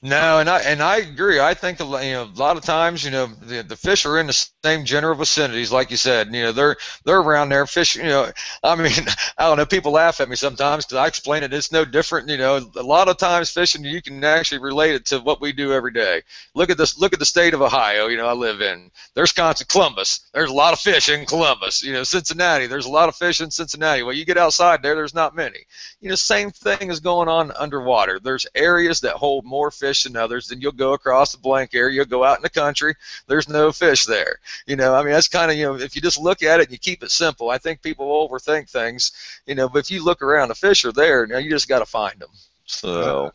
[0.03, 1.39] No, and I and I agree.
[1.39, 4.27] I think you know a lot of times you know the, the fish are in
[4.27, 6.27] the same general vicinities, like you said.
[6.35, 8.03] You know they're they're around there fishing.
[8.03, 8.31] You know,
[8.63, 8.91] I mean
[9.39, 9.65] I don't know.
[9.65, 11.51] People laugh at me sometimes because I explain it.
[11.51, 12.29] It's no different.
[12.29, 15.51] You know, a lot of times fishing you can actually relate it to what we
[15.51, 16.21] do every day.
[16.53, 16.99] Look at this.
[16.99, 18.05] Look at the state of Ohio.
[18.05, 18.91] You know, I live in.
[19.15, 20.29] There's constant Columbus.
[20.31, 21.81] There's a lot of fish in Columbus.
[21.83, 22.67] You know, Cincinnati.
[22.67, 24.03] There's a lot of fish in Cincinnati.
[24.03, 25.65] Well, you get outside there, there's not many.
[25.99, 28.19] You know, same thing is going on underwater.
[28.19, 30.47] There's areas that hold more fish than others.
[30.47, 31.95] Then you'll go across the blank area.
[31.95, 32.93] You'll go out in the country.
[33.25, 34.37] There's no fish there.
[34.67, 36.67] You know, I mean, that's kind of you know, if you just look at it
[36.67, 37.49] and you keep it simple.
[37.49, 39.11] I think people overthink things.
[39.47, 41.25] You know, but if you look around, the fish are there.
[41.25, 42.29] Now you just got to find them.
[42.65, 43.31] So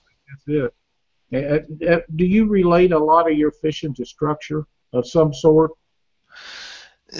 [0.46, 0.72] That's
[1.30, 2.04] it.
[2.14, 5.72] Do you relate a lot of your fishing to structure of some sort?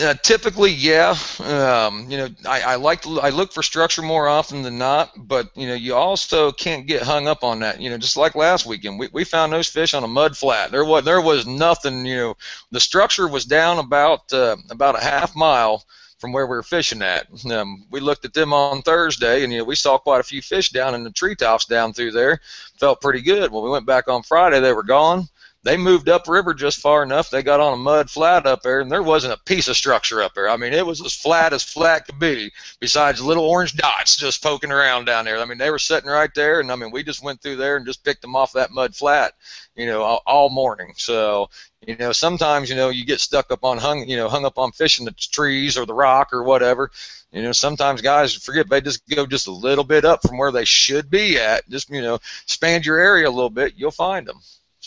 [0.01, 1.15] Uh, typically, yeah.
[1.41, 5.11] Um, you know, I, I like to I look for structure more often than not,
[5.17, 7.79] but you know, you also can't get hung up on that.
[7.79, 10.71] You know, just like last weekend, we, we found those fish on a mud flat.
[10.71, 12.07] There was there was nothing.
[12.07, 12.37] You know,
[12.71, 15.85] the structure was down about uh, about a half mile
[16.19, 17.27] from where we were fishing at.
[17.51, 20.41] Um, we looked at them on Thursday, and you know, we saw quite a few
[20.41, 22.41] fish down in the treetops down through there.
[22.79, 23.53] Felt pretty good.
[23.53, 25.29] When we went back on Friday, they were gone
[25.65, 27.31] they moved upriver just far enough.
[27.31, 30.21] They got on a mud flat up there, and there wasn't a piece of structure
[30.21, 30.49] up there.
[30.49, 34.43] I mean, it was as flat as flat could be, besides little orange dots just
[34.43, 35.39] poking around down there.
[35.39, 37.77] I mean, they were sitting right there, and I mean, we just went through there
[37.77, 39.35] and just picked them off that mud flat,
[39.77, 40.95] you know, all, all morning.
[40.97, 41.49] So,
[41.87, 44.59] you know, sometimes you know you get stuck up on hung, you know, hung up
[44.59, 46.91] on fishing the trees or the rock or whatever.
[47.31, 50.53] You know, sometimes guys forget they just go just a little bit up from where
[50.53, 51.69] they should be at.
[51.71, 54.41] Just you know, expand your area a little bit, you'll find them.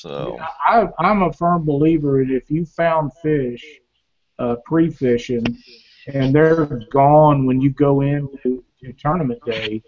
[0.05, 0.37] So
[0.67, 3.63] I, I'm a firm believer that if you found fish
[4.37, 5.43] uh, pre-fishing
[6.13, 9.81] and they're gone when you go into to tournament day,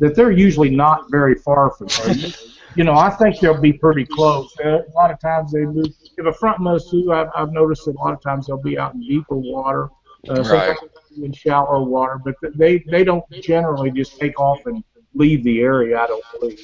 [0.00, 2.32] that they're usually not very far from you.
[2.76, 4.50] You know, I think they'll be pretty close.
[4.64, 5.88] Uh, a lot of times they move.
[6.16, 8.78] If a front most too, I've, I've noticed that a lot of times they'll be
[8.78, 9.90] out in deeper water,
[10.30, 10.76] uh, Right.
[11.22, 14.82] in shallow water, but they they don't generally just take off and
[15.14, 16.00] leave the area.
[16.00, 16.58] I don't believe.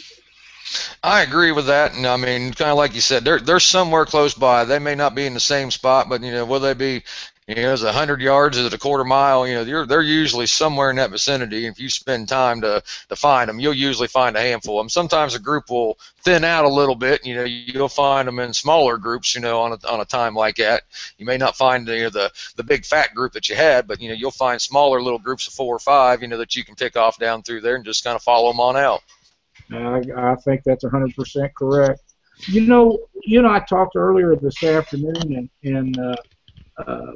[1.03, 4.07] I agree with that, and I mean, kind of like you said, they're they're somewhere
[4.07, 4.64] close by.
[4.64, 7.03] They may not be in the same spot, but you know, will they be?
[7.46, 8.57] You know, is a hundred yards?
[8.57, 9.46] Is it a quarter mile?
[9.46, 11.66] You know, they're they're usually somewhere in that vicinity.
[11.66, 14.88] If you spend time to to find them, you'll usually find a handful of them.
[14.88, 17.27] Sometimes a group will thin out a little bit.
[17.27, 19.35] You know, you'll find them in smaller groups.
[19.35, 20.85] You know, on a on a time like that,
[21.18, 24.00] you may not find you know, the the big fat group that you had, but
[24.00, 26.22] you know, you'll find smaller little groups of four or five.
[26.22, 28.50] You know, that you can pick off down through there and just kind of follow
[28.50, 29.03] them on out.
[29.72, 32.00] I, I think that's 100% correct.
[32.48, 36.16] You know, you know, I talked earlier this afternoon, and, and uh,
[36.87, 37.12] uh,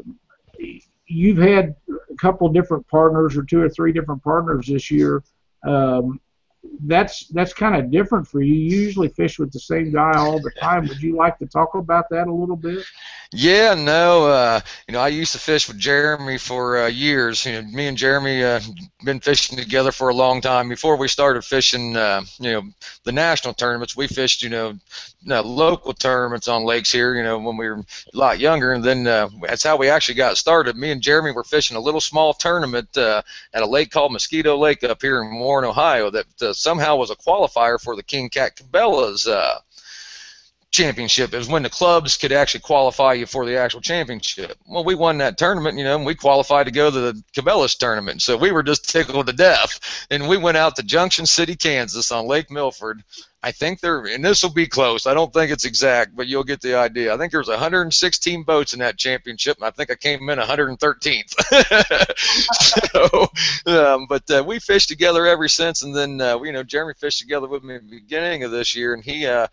[1.07, 5.23] you've had a couple different partners, or two or three different partners this year.
[5.65, 6.21] Um,
[6.81, 8.55] that's that's kind of different for you.
[8.55, 10.87] You usually fish with the same guy all the time.
[10.89, 12.85] Would you like to talk about that a little bit?
[13.31, 17.45] Yeah, no, uh, you know, I used to fish with Jeremy for uh, years.
[17.45, 18.61] You know, me and Jeremy uh,
[19.05, 20.69] been fishing together for a long time.
[20.71, 22.63] Before we started fishing, uh, you know,
[23.05, 24.79] the national tournaments, we fished, you know,
[25.31, 27.17] uh, local tournaments on lakes here.
[27.17, 30.15] You know, when we were a lot younger, and then uh, that's how we actually
[30.15, 30.77] got started.
[30.77, 33.21] Me and Jeremy were fishing a little small tournament uh,
[33.53, 37.11] at a lake called Mosquito Lake up here in Warren, Ohio, that uh, somehow was
[37.11, 39.27] a qualifier for the King Kat Cabela's.
[39.27, 39.61] Uh,
[40.71, 41.33] championship.
[41.33, 44.57] It was when the clubs could actually qualify you for the actual championship.
[44.67, 47.75] Well, we won that tournament, you know, and we qualified to go to the Cabela's
[47.75, 48.23] tournament.
[48.23, 50.07] So we were just tickled to death.
[50.11, 53.03] And we went out to Junction City, Kansas on Lake Milford.
[53.41, 55.07] I think there, and this will be close.
[55.07, 57.15] I don't think it's exact, but you'll get the idea.
[57.15, 60.41] I think there was 116 boats in that championship, and I think I came in
[60.41, 61.35] 113th.
[63.65, 66.95] so, um, but uh, we fished together ever since, and then uh, you know Jeremy
[66.95, 69.47] fished together with me at the beginning of this year, and he uh,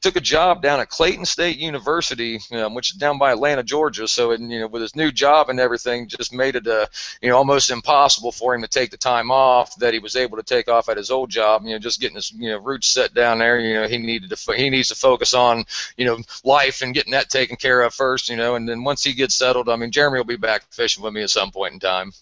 [0.00, 4.06] took a job down at Clayton State University, um, which is down by Atlanta, Georgia.
[4.08, 6.86] So, it, you know, with his new job and everything, just made it, uh,
[7.20, 10.36] you know, almost impossible for him to take the time off that he was able
[10.36, 11.62] to take off at his old job.
[11.64, 13.58] You know, just getting his, you know, roots set down there.
[13.58, 15.64] You know, he needed to, he needs to focus on,
[15.96, 18.28] you know, life and getting that taken care of first.
[18.28, 21.02] You know, and then once he gets settled, I mean, Jeremy will be back fishing
[21.02, 22.12] with me at some point in time.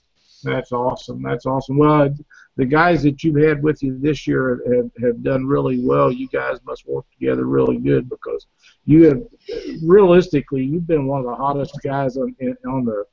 [0.42, 1.22] That's awesome.
[1.22, 1.78] That's awesome.
[1.78, 2.14] Well,
[2.56, 6.10] the guys that you've had with you this year have, have done really well.
[6.10, 8.46] You guys must work together really good because
[8.86, 9.22] you have,
[9.82, 12.34] realistically, you've been one of the hottest guys on
[12.66, 13.04] on the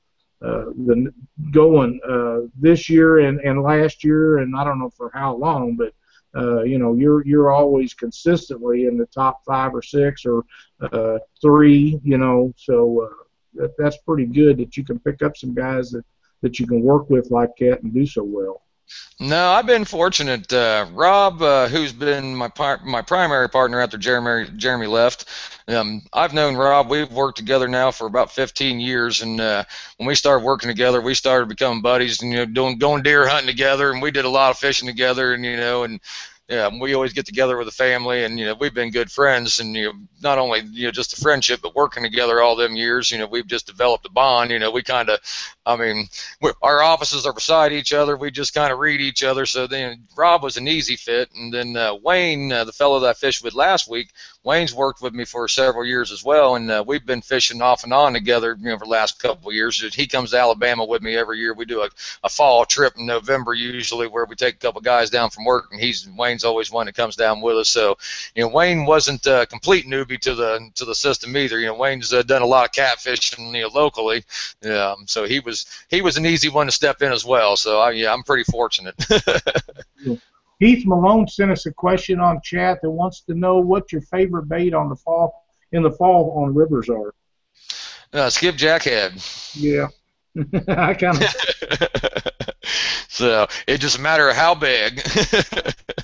[0.41, 1.13] uh, the
[1.51, 5.77] going uh, this year and, and last year, and I don't know for how long,
[5.77, 5.93] but
[6.35, 10.43] uh, you know you're you're always consistently in the top five or six or
[10.81, 11.99] uh, three.
[12.03, 13.23] You know, so uh,
[13.55, 16.05] that, that's pretty good that you can pick up some guys that
[16.41, 18.62] that you can work with like that and do so well.
[19.19, 20.51] No, I've been fortunate.
[20.51, 25.25] Uh, Rob, uh, who's been my par- my primary partner after Jeremy Jeremy left,
[25.67, 26.89] um, I've known Rob.
[26.89, 29.63] We've worked together now for about 15 years, and uh,
[29.97, 33.27] when we started working together, we started becoming buddies, and you know, doing going deer
[33.27, 35.99] hunting together, and we did a lot of fishing together, and you know, and
[36.49, 39.59] yeah, we always get together with the family, and you know we've been good friends,
[39.59, 42.75] and you know not only you know just a friendship, but working together all them
[42.75, 44.51] years, you know we've just developed a bond.
[44.51, 45.19] You know we kind of,
[45.65, 46.07] I mean,
[46.61, 48.17] our offices are beside each other.
[48.17, 49.45] We just kind of read each other.
[49.45, 53.09] So then Rob was an easy fit, and then uh, Wayne, uh, the fellow that
[53.09, 54.11] I fished with last week,
[54.43, 57.85] Wayne's worked with me for several years as well, and uh, we've been fishing off
[57.85, 59.81] and on together, you know, for the last couple of years.
[59.95, 61.53] He comes to Alabama with me every year.
[61.53, 61.89] We do a,
[62.25, 65.69] a fall trip in November usually, where we take a couple guys down from work,
[65.71, 67.69] and he's Wayne's always one that comes down with us.
[67.69, 67.97] So,
[68.35, 71.57] you know, Wayne wasn't a complete newbie to the to the system either.
[71.57, 74.25] You know, Wayne's uh, done a lot of catfishing, you know, locally,
[74.65, 75.52] um, so he was
[75.89, 77.55] he was an easy one to step in as well.
[77.55, 78.95] So, I, yeah, I'm pretty fortunate.
[80.59, 84.47] Heath Malone sent us a question on chat that wants to know what your favorite
[84.47, 85.33] bait on the fall
[85.71, 87.13] in the fall on rivers are.
[88.13, 89.13] Uh, skipjack head.
[89.55, 89.87] Yeah,
[90.67, 91.35] I kind of.
[93.09, 95.03] so it just a matter of how big.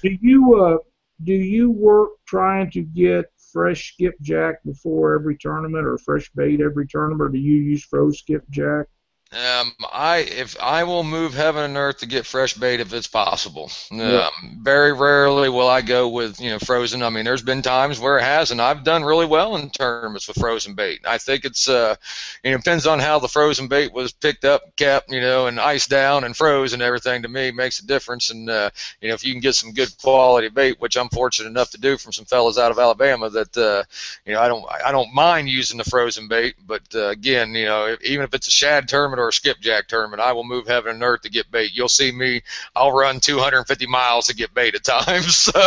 [0.01, 0.77] do you uh,
[1.23, 6.87] do you work trying to get fresh skipjack before every tournament, or fresh bait every
[6.87, 8.87] tournament, or do you use froze skipjack?
[9.31, 13.05] Um, I if I will move heaven and earth to get fresh bait if it's
[13.05, 13.69] possible.
[13.91, 14.27] Yeah.
[14.41, 17.03] Um, very rarely will I go with you know frozen.
[17.03, 20.27] I mean, there's been times where it has, and I've done really well in tournaments
[20.27, 21.01] with frozen bait.
[21.05, 21.95] I think it's uh,
[22.43, 25.45] you know, it depends on how the frozen bait was picked up, kept, you know,
[25.45, 27.21] and iced down and froze and everything.
[27.21, 28.31] To me, makes a difference.
[28.31, 31.49] And uh, you know, if you can get some good quality bait, which I'm fortunate
[31.49, 33.83] enough to do from some fellas out of Alabama, that uh,
[34.25, 36.55] you know, I don't I don't mind using the frozen bait.
[36.65, 39.87] But uh, again, you know, even if it's a shad tournament tournament or a skipjack
[39.87, 41.71] tournament, I will move heaven and earth to get bait.
[41.73, 42.41] You'll see me.
[42.75, 45.49] I'll run 250 miles to get bait at times.
[45.59, 45.61] So.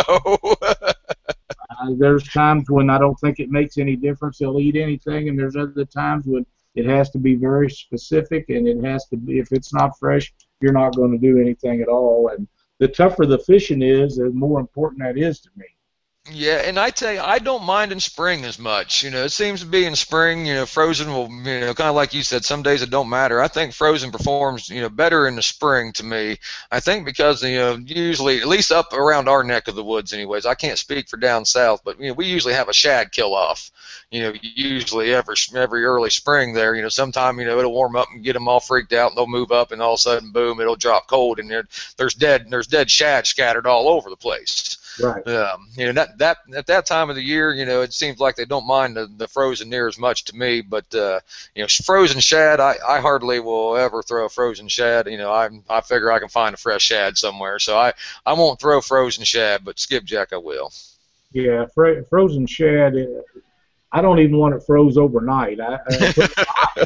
[0.61, 0.93] uh,
[1.97, 4.37] there's times when I don't think it makes any difference.
[4.37, 8.67] They'll eat anything, and there's other times when it has to be very specific, and
[8.67, 9.39] it has to be.
[9.39, 12.29] If it's not fresh, you're not going to do anything at all.
[12.29, 12.47] And
[12.79, 15.65] the tougher the fishing is, the more important that is to me.
[16.31, 19.03] Yeah, and I tell you, I don't mind in spring as much.
[19.03, 20.45] You know, it seems to be in spring.
[20.45, 23.09] You know, frozen will, you know, kind of like you said, some days it don't
[23.09, 23.41] matter.
[23.41, 26.39] I think frozen performs, you know, better in the spring to me.
[26.71, 30.13] I think because you know, usually at least up around our neck of the woods,
[30.13, 30.45] anyways.
[30.45, 33.35] I can't speak for down south, but you know, we usually have a shad kill
[33.35, 33.69] off.
[34.09, 36.73] You know, usually every every early spring there.
[36.73, 39.17] You know, sometime you know it'll warm up and get them all freaked out, and
[39.17, 42.13] they'll move up, and all of a sudden, boom, it'll drop cold, and there, there's
[42.13, 44.77] dead there's dead shad scattered all over the place.
[45.01, 45.27] Right.
[45.27, 48.19] Um, you know that that at that time of the year, you know, it seems
[48.19, 50.61] like they don't mind the, the frozen near as much to me.
[50.61, 51.19] But uh,
[51.55, 55.07] you know, frozen shad, I, I hardly will ever throw a frozen shad.
[55.07, 57.93] You know, I I figure I can find a fresh shad somewhere, so I
[58.25, 60.71] I won't throw frozen shad, but skipjack I will.
[61.31, 62.95] Yeah, fr- frozen shad.
[63.91, 65.59] I don't even want it froze overnight.
[65.59, 66.85] I, I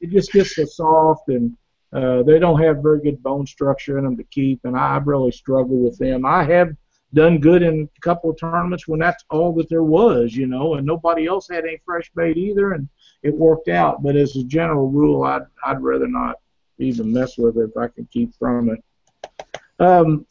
[0.00, 1.56] it just gets so soft and.
[1.90, 5.30] Uh, they don't have very good bone structure in them to keep, and I really
[5.30, 6.26] struggle with them.
[6.26, 6.76] I have
[7.14, 10.74] done good in a couple of tournaments when that's all that there was, you know,
[10.74, 12.88] and nobody else had any fresh bait either, and
[13.22, 14.02] it worked out.
[14.02, 16.36] But as a general rule, I'd I'd rather not
[16.78, 18.84] even mess with it if I can keep from it.
[19.78, 20.26] Um,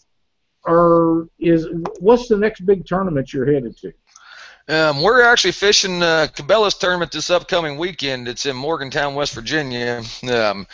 [0.66, 1.68] or is
[2.00, 3.94] what's the next big tournament you're headed to?
[4.70, 8.28] Um, we're actually fishing uh, Cabela's tournament this upcoming weekend.
[8.28, 10.02] It's in Morgantown, West Virginia.
[10.30, 10.68] Um,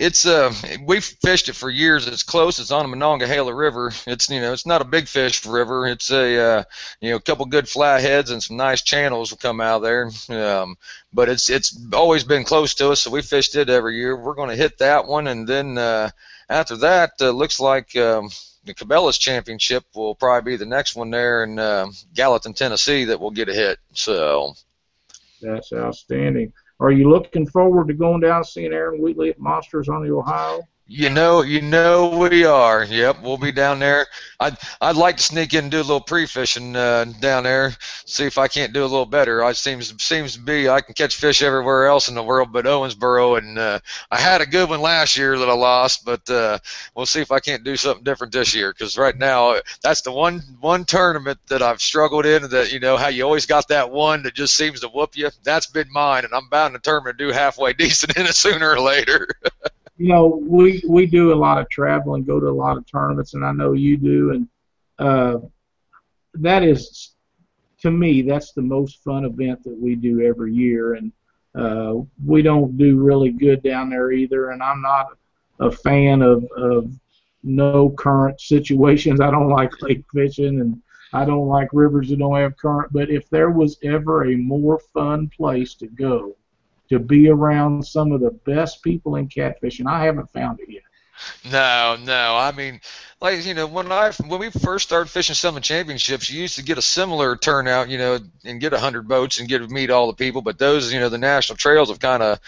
[0.00, 0.52] it's uh
[0.86, 2.08] we've fished it for years.
[2.08, 2.58] It's close.
[2.58, 3.92] It's on the Monongahela River.
[4.06, 5.86] It's you know it's not a big fish river.
[5.86, 6.64] It's a uh,
[7.02, 10.10] you know a couple good flatheads and some nice channels will come out there.
[10.30, 10.76] Um,
[11.12, 14.16] but it's it's always been close to us, so we fished it every year.
[14.16, 16.10] We're going to hit that one, and then uh,
[16.48, 17.94] after that, uh, looks like.
[17.94, 18.30] Um,
[18.62, 23.18] the Cabela's Championship will probably be the next one there in uh, Gallatin, Tennessee, that
[23.18, 23.78] will get a hit.
[23.94, 24.54] So
[25.40, 26.52] that's outstanding.
[26.80, 30.14] Are you looking forward to going down and seeing Aaron Wheatley at Monsters on the
[30.14, 30.62] Ohio?
[30.92, 32.82] You know, you know we are.
[32.82, 34.08] Yep, we'll be down there.
[34.40, 37.76] I'd I'd like to sneak in and do a little pre-fishing uh, down there,
[38.06, 39.44] see if I can't do a little better.
[39.44, 42.64] I seems seems to be I can catch fish everywhere else in the world but
[42.64, 43.78] Owensboro, and uh,
[44.10, 46.58] I had a good one last year that I lost, but uh,
[46.96, 48.72] we'll see if I can't do something different this year.
[48.76, 52.50] Because right now, that's the one one tournament that I've struggled in.
[52.50, 55.30] That you know how you always got that one that just seems to whoop you.
[55.44, 58.72] That's been mine, and I'm bound to determine to do halfway decent in it sooner
[58.72, 59.28] or later.
[60.00, 62.86] you know, we we do a lot of travel and go to a lot of
[62.86, 64.48] tournaments, and I know you do, and
[64.98, 65.40] uh,
[66.32, 67.12] that is,
[67.82, 71.12] to me, that's the most fun event that we do every year, and
[71.54, 75.18] uh, we don't do really good down there either, and I'm not
[75.58, 76.90] a fan of of
[77.42, 79.20] no current situations.
[79.20, 80.80] I don't like lake fishing and
[81.12, 82.92] I don't like rivers that don't have current.
[82.92, 86.36] But if there was ever a more fun place to go
[86.90, 90.82] to be around some of the best people in catfishing, I haven't found it yet.
[91.50, 92.36] No, no.
[92.36, 92.80] I mean,
[93.20, 96.62] like you know, when I when we first started fishing Summit Championships, you used to
[96.62, 99.90] get a similar turnout, you know, and get a hundred boats and get to meet
[99.90, 100.40] all the people.
[100.42, 102.40] But those, you know, the national trails have kind of,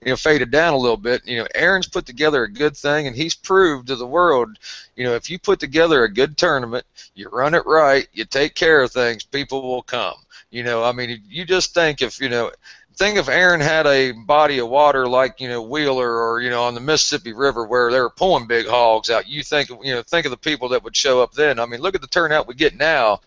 [0.00, 1.26] you know, faded down a little bit.
[1.26, 4.58] You know, Aaron's put together a good thing, and he's proved to the world,
[4.96, 6.84] you know, if you put together a good tournament,
[7.14, 10.16] you run it right, you take care of things, people will come.
[10.50, 12.50] You know, I mean, you just think if you know
[12.96, 16.64] think if Aaron had a body of water like you know Wheeler or you know
[16.64, 20.02] on the Mississippi River where they were pulling big hogs out, you think you know
[20.02, 21.58] think of the people that would show up then.
[21.58, 23.20] I mean, look at the turnout we get now.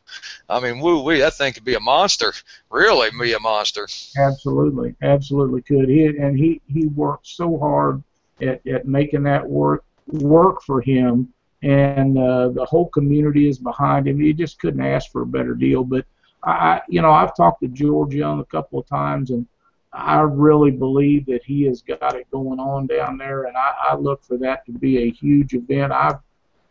[0.49, 2.33] I mean, woo wee, that thing could be a monster.
[2.69, 3.87] Really, be a monster.
[4.17, 5.87] Absolutely, absolutely could.
[5.87, 8.03] He and he he worked so hard
[8.41, 14.07] at, at making that work work for him, and uh, the whole community is behind
[14.07, 14.19] him.
[14.19, 15.83] He just couldn't ask for a better deal.
[15.83, 16.05] But
[16.43, 19.45] I, you know, I've talked to George Young a couple of times, and
[19.91, 23.95] I really believe that he has got it going on down there, and I, I
[23.95, 25.91] look for that to be a huge event.
[25.91, 26.15] I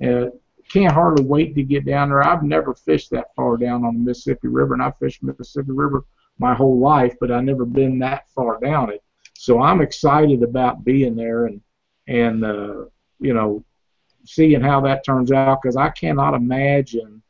[0.05, 0.31] uh,
[0.69, 2.23] can't hardly wait to get down there.
[2.23, 6.05] I've never fished that far down on the Mississippi River, and I've fished Mississippi River
[6.39, 9.03] my whole life, but I've never been that far down it.
[9.35, 11.61] So I'm excited about being there and
[12.07, 12.85] and uh,
[13.21, 13.65] you know
[14.25, 17.23] seeing how that turns out because I cannot imagine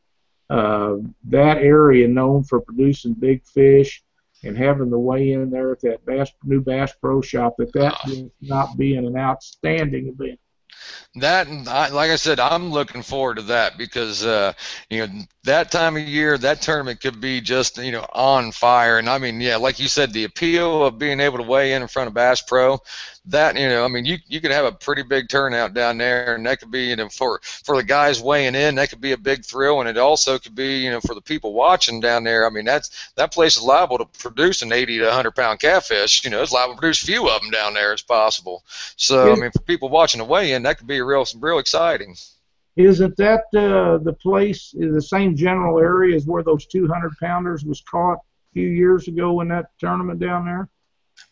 [0.51, 4.03] uh, that area known for producing big fish
[4.45, 7.97] and having the weigh in there at that Bass, new Bass Pro Shop, that that
[8.07, 8.31] oh.
[8.41, 10.39] not being an outstanding event.
[11.17, 11.49] That,
[11.93, 14.53] like I said, I'm looking forward to that because uh,
[14.89, 15.13] you know
[15.45, 18.99] that time of year, that tournament could be just you know on fire.
[18.99, 21.83] And I mean, yeah, like you said, the appeal of being able to weigh in
[21.83, 22.81] in front of Bass Pro,
[23.29, 26.35] that you know, I mean, you you could have a pretty big turnout down there,
[26.35, 29.13] and that could be you know for for the guys weighing in, that could be
[29.13, 32.25] a big thrill, and it also could be you know for the people watching down
[32.25, 32.47] there.
[32.47, 36.25] I mean, that's that place is liable to produce an 80 to 100 pound catfish.
[36.25, 38.65] You know, it's liable to produce a few of them down there as possible.
[38.97, 41.59] So I mean, for people watching the weigh in, that could be real some real
[41.59, 42.17] exciting.
[42.77, 47.81] Isn't that uh, the place, the same general area as where those 200 pounders was
[47.81, 50.69] caught a few years ago in that tournament down there?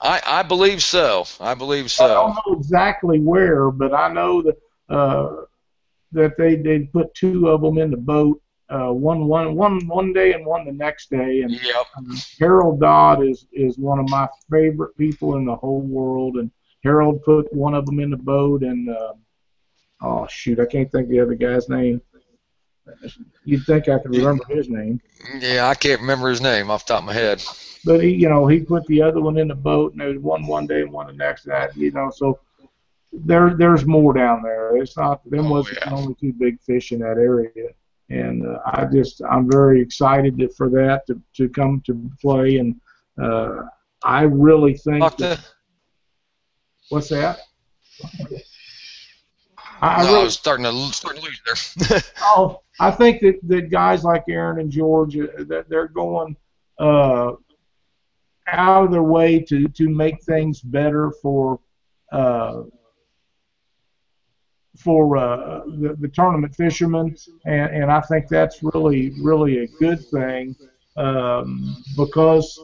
[0.00, 1.26] I, I believe so.
[1.40, 2.04] I believe so.
[2.04, 4.56] I don't know exactly where, but I know that
[4.88, 5.44] uh,
[6.12, 10.12] that they they put two of them in the boat, uh, one one one one
[10.12, 11.42] day and one the next day.
[11.42, 11.86] And yep.
[11.96, 16.50] um, Harold Dodd is is one of my favorite people in the whole world, and
[16.84, 19.14] Harold put one of them in the boat, and uh,
[20.02, 22.00] oh shoot, I can't think of the other guy's name.
[23.44, 25.00] You'd think I could remember his name.
[25.38, 27.42] Yeah, I can't remember his name off the top of my head.
[27.84, 30.46] But he, you know, he put the other one in the boat, and there's one
[30.46, 31.44] one day and one the next.
[31.44, 32.40] That you know, so
[33.12, 34.76] there there's more down there.
[34.76, 35.90] It's not them oh, wasn't yeah.
[35.90, 37.68] the only two big fish in that area,
[38.10, 42.58] and uh, I just I'm very excited to, for that to to come to play,
[42.58, 42.80] and
[43.22, 43.62] uh,
[44.02, 45.16] I really think.
[45.16, 45.40] That,
[46.88, 47.40] what's that?
[49.80, 51.40] I, no, really, I was starting to start to lose
[51.88, 52.00] there.
[52.22, 56.36] oh, I think that, that guys like Aaron and George uh, that they're going
[56.78, 57.32] uh,
[58.48, 61.60] out of their way to to make things better for
[62.12, 62.62] uh,
[64.76, 70.04] for uh, the, the tournament fishermen, and, and I think that's really really a good
[70.08, 70.56] thing
[70.96, 72.62] um, because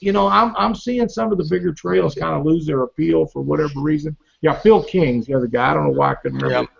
[0.00, 3.26] you know I'm I'm seeing some of the bigger trails kind of lose their appeal
[3.26, 4.16] for whatever reason.
[4.40, 5.70] Yeah, Phil King's the other guy.
[5.70, 6.70] I don't know why I couldn't remember,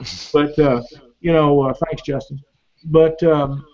[0.00, 0.08] yep.
[0.32, 0.82] but uh,
[1.20, 2.40] you know, uh, thanks Justin.
[2.84, 3.66] But um,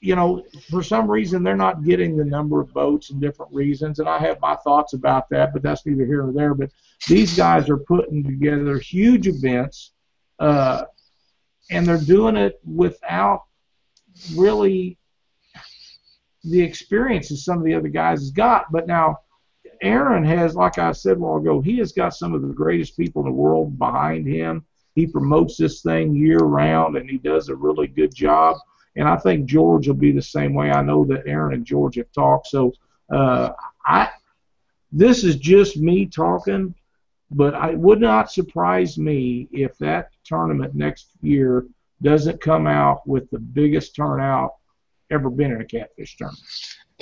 [0.00, 3.98] you know, for some reason they're not getting the number of boats and different reasons,
[3.98, 6.54] and I have my thoughts about that, but that's neither here nor there.
[6.54, 6.70] But
[7.06, 9.92] these guys are putting together huge events,
[10.38, 10.84] uh,
[11.70, 13.44] and they're doing it without
[14.34, 14.98] really
[16.44, 18.70] the experiences some of the other guys has got.
[18.72, 19.18] But now,
[19.80, 22.96] Aaron has, like I said a while ago, he has got some of the greatest
[22.96, 24.64] people in the world behind him.
[24.94, 28.56] He promotes this thing year round, and he does a really good job
[28.96, 30.70] and I think George will be the same way.
[30.70, 32.48] I know that Aaron and George have talked.
[32.48, 32.72] So
[33.10, 33.50] uh,
[33.86, 34.10] I,
[34.90, 36.74] this is just me talking,
[37.30, 41.66] but it would not surprise me if that tournament next year
[42.02, 44.56] doesn't come out with the biggest turnout
[45.12, 46.42] ever been in a catfish tournament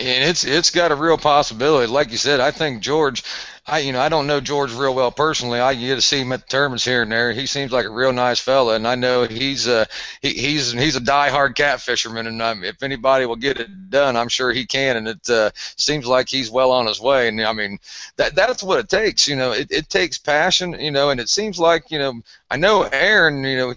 [0.01, 1.87] and it's it's got a real possibility.
[1.91, 3.23] Like you said, I think George,
[3.67, 5.61] I you know I don't know George real well personally.
[5.61, 7.33] I get to see him at the tournaments here and there.
[7.33, 9.87] He seems like a real nice fella, and I know he's a
[10.23, 12.27] he, he's he's a diehard cat fisherman.
[12.27, 14.97] And um, if anybody will get it done, I'm sure he can.
[14.97, 17.29] And it uh, seems like he's well on his way.
[17.29, 17.79] And I mean
[18.17, 19.29] that that's what it takes.
[19.29, 20.73] You know, it, it takes passion.
[20.81, 22.23] You know, and it seems like you know
[22.53, 23.45] I know Aaron.
[23.45, 23.75] You know,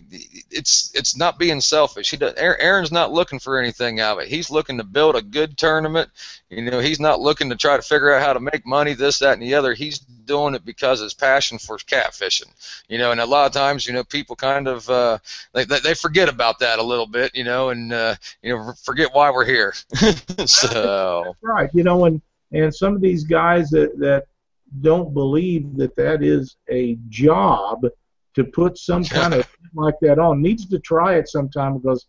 [0.50, 2.10] it's it's not being selfish.
[2.10, 4.30] He does, Aaron's not looking for anything out of it.
[4.30, 6.10] He's looking to build a good tournament.
[6.50, 9.20] You know, he's not looking to try to figure out how to make money, this,
[9.20, 9.76] that, and the other.
[9.76, 12.52] He's doing it because his passion for catfishing.
[12.90, 15.20] You know, and a lot of times, you know, people kind of uh,
[15.54, 17.36] they they forget about that a little bit.
[17.36, 19.74] You know, and uh, you know forget why we're here.
[20.46, 21.70] so right.
[21.76, 22.20] You know, and
[22.52, 24.26] and some of these guys that that
[24.82, 27.86] don't believe that that is a job
[28.36, 32.08] to put some kind of like that on needs to try it sometime because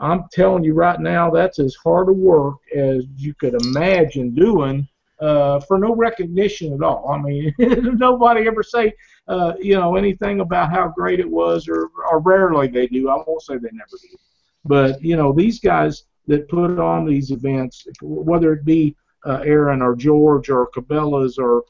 [0.00, 4.86] I'm telling you right now that's as hard a work as you could imagine doing
[5.20, 7.10] uh, for no recognition at all.
[7.10, 8.92] I mean, nobody ever say
[9.26, 13.08] uh, you know anything about how great it was, or, or rarely they do.
[13.08, 14.16] I won't say they never do,
[14.64, 18.94] but you know these guys that put on these events, whether it be
[19.26, 21.64] uh, Aaron or George or Cabela's or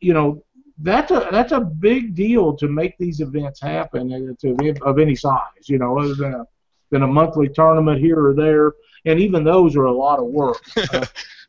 [0.00, 0.42] you know
[0.82, 5.14] that's a that's a big deal to make these events happen uh, to of any
[5.14, 5.68] size.
[5.68, 6.46] You know, other than a
[6.90, 8.72] than a monthly tournament here or there,
[9.04, 10.62] and even those are a lot of work
[10.92, 11.06] uh,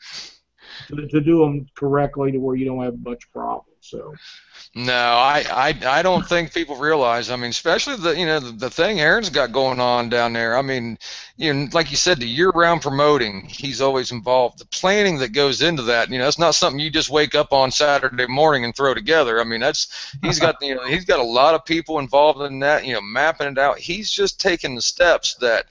[0.88, 3.70] to, to do them correctly to where you don't have much problems.
[3.82, 4.14] So.
[4.76, 7.30] No, I, I, I don't think people realize.
[7.30, 10.58] I mean, especially the you know the, the thing Aaron's got going on down there.
[10.58, 10.98] I mean,
[11.38, 14.58] you know, like you said, the year-round promoting, he's always involved.
[14.58, 17.54] The planning that goes into that, you know, it's not something you just wake up
[17.54, 19.40] on Saturday morning and throw together.
[19.40, 22.60] I mean, that's he's got you know he's got a lot of people involved in
[22.60, 22.86] that.
[22.86, 23.78] You know, mapping it out.
[23.78, 25.66] He's just taking the steps that,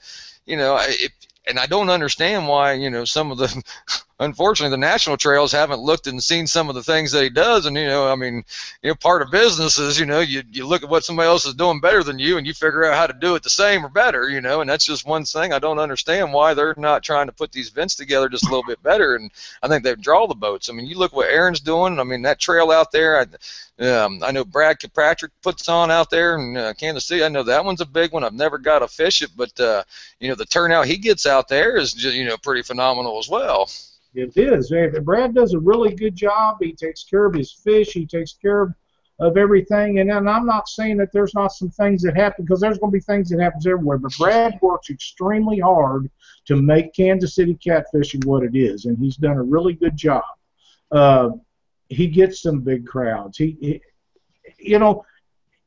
[0.45, 1.11] you know, if
[1.47, 3.63] and I don't understand why you know some of the
[4.23, 7.65] unfortunately the national trails haven't looked and seen some of the things that he does
[7.65, 8.43] and you know I mean
[8.81, 11.45] you know part of business is you know you you look at what somebody else
[11.45, 13.85] is doing better than you and you figure out how to do it the same
[13.85, 17.03] or better you know and that's just one thing I don't understand why they're not
[17.03, 19.95] trying to put these events together just a little bit better and I think they
[19.95, 22.91] draw the boats I mean you look what Aaron's doing I mean that trail out
[22.91, 23.25] there I,
[23.79, 27.23] um, I know Brad Patrick puts on out there in uh, Kansas City.
[27.23, 28.23] I know that one's a big one.
[28.23, 29.83] I've never got to fish it, but uh,
[30.19, 33.27] you know the turnout he gets out there is just, you know pretty phenomenal as
[33.27, 33.69] well.
[34.15, 34.71] It is.
[35.03, 36.57] Brad does a really good job.
[36.61, 37.93] He takes care of his fish.
[37.93, 38.73] He takes care of,
[39.19, 39.99] of everything.
[39.99, 42.91] And, and I'm not saying that there's not some things that happen because there's going
[42.91, 43.97] to be things that happens everywhere.
[43.97, 46.11] But Brad works extremely hard
[46.45, 50.23] to make Kansas City catfishing what it is, and he's done a really good job.
[50.91, 51.31] Uh,
[51.89, 53.37] he gets some big crowds.
[53.37, 53.81] He, he,
[54.59, 55.05] you know,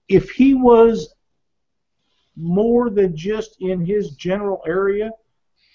[0.08, 1.14] if he was
[2.36, 5.10] more than just in his general area,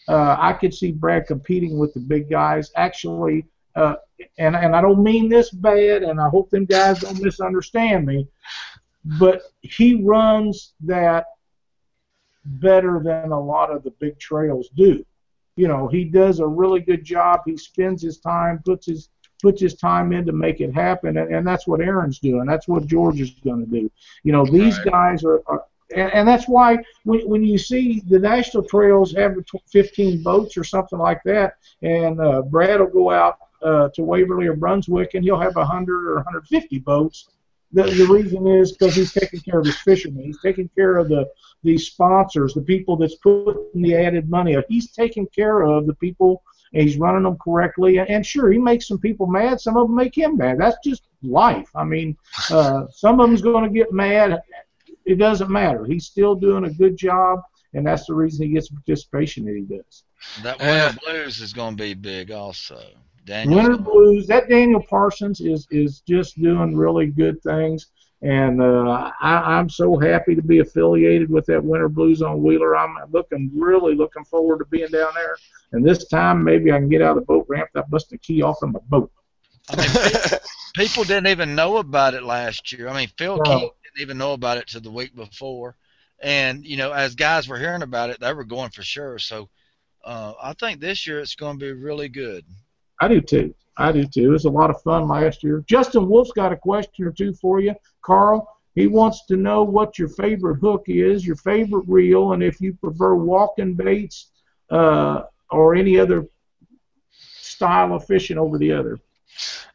[0.08, 2.72] uh, I could see Brad competing with the big guys.
[2.76, 3.46] Actually,
[3.76, 3.96] uh,
[4.38, 8.28] and and I don't mean this bad, and I hope them guys don't misunderstand me,
[9.20, 11.26] but he runs that
[12.44, 15.06] better than a lot of the big trails do.
[15.56, 17.42] You know, he does a really good job.
[17.46, 19.10] He spends his time, puts his
[19.42, 22.46] puts his time in to make it happen, and, and that's what Aaron's doing.
[22.46, 23.92] That's what George is going to do.
[24.24, 24.92] You know, these right.
[24.92, 25.66] guys are, are
[25.96, 29.36] and, and that's why when, when you see the national trails have
[29.72, 34.48] 15 boats or something like that, and uh, Brad will go out uh, to Waverly
[34.48, 37.30] or Brunswick and he'll have 100 or 150 boats.
[37.74, 40.24] The, the reason is because he's taking care of his fishermen.
[40.24, 41.30] He's taking care of the
[41.64, 44.58] the sponsors, the people that's putting the added money.
[44.68, 47.98] He's taking care of the people and he's running them correctly.
[47.98, 49.62] And, and sure, he makes some people mad.
[49.62, 50.58] Some of them make him mad.
[50.60, 51.70] That's just life.
[51.76, 52.18] I mean,
[52.50, 54.42] uh, some of them's going to get mad
[55.12, 55.86] it doesn't matter.
[55.86, 57.42] He's still doing a good job,
[57.74, 60.04] and that's the reason he gets the participation that he does.
[60.44, 62.82] That Winter Blues is going to be big also.
[63.26, 64.28] Daniel's Winter Blues.
[64.28, 67.88] That Daniel Parsons is is just doing really good things,
[68.22, 72.76] and uh, I, I'm so happy to be affiliated with that Winter Blues on Wheeler.
[72.76, 75.36] I'm looking really looking forward to being down there.
[75.72, 77.70] And this time maybe I can get out of the boat ramp.
[77.76, 79.12] I bust the key off of my boat.
[79.70, 80.40] I mean,
[80.76, 82.90] people didn't even know about it last year.
[82.90, 83.44] I mean, Phil no.
[83.44, 85.76] King didn't even know about it till the week before,
[86.22, 89.20] and you know, as guys were hearing about it, they were going for sure.
[89.20, 89.50] So
[90.04, 92.46] uh, I think this year it's going to be really good.
[93.00, 93.54] I do too.
[93.78, 94.30] I do too.
[94.30, 95.64] It was a lot of fun last year.
[95.68, 98.48] Justin Wolf's got a question or two for you, Carl.
[98.76, 102.74] He wants to know what your favorite hook is, your favorite reel, and if you
[102.74, 104.32] prefer walking baits
[104.70, 106.26] uh, or any other
[107.12, 109.00] style of fishing over the other.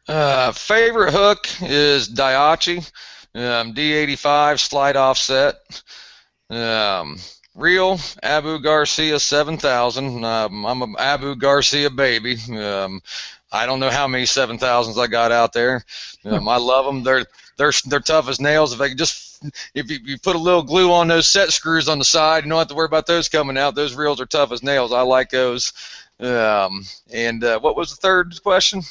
[0.07, 2.91] Uh, favorite hook is Daiichi,
[3.37, 5.55] um, D85 slide offset.
[6.49, 7.17] Um,
[7.55, 10.23] reel Abu Garcia 7000.
[10.23, 12.37] Um, I'm an Abu Garcia baby.
[12.51, 13.01] Um,
[13.51, 15.83] I don't know how many 7000s I got out there.
[16.25, 17.03] Um, I love them.
[17.03, 17.25] They're
[17.57, 18.73] they're they're tough as nails.
[18.73, 21.99] If could just if you, you put a little glue on those set screws on
[21.99, 23.75] the side, you don't have to worry about those coming out.
[23.75, 24.91] Those reels are tough as nails.
[24.91, 25.73] I like those.
[26.19, 26.83] Um,
[27.13, 28.81] and uh, what was the third question?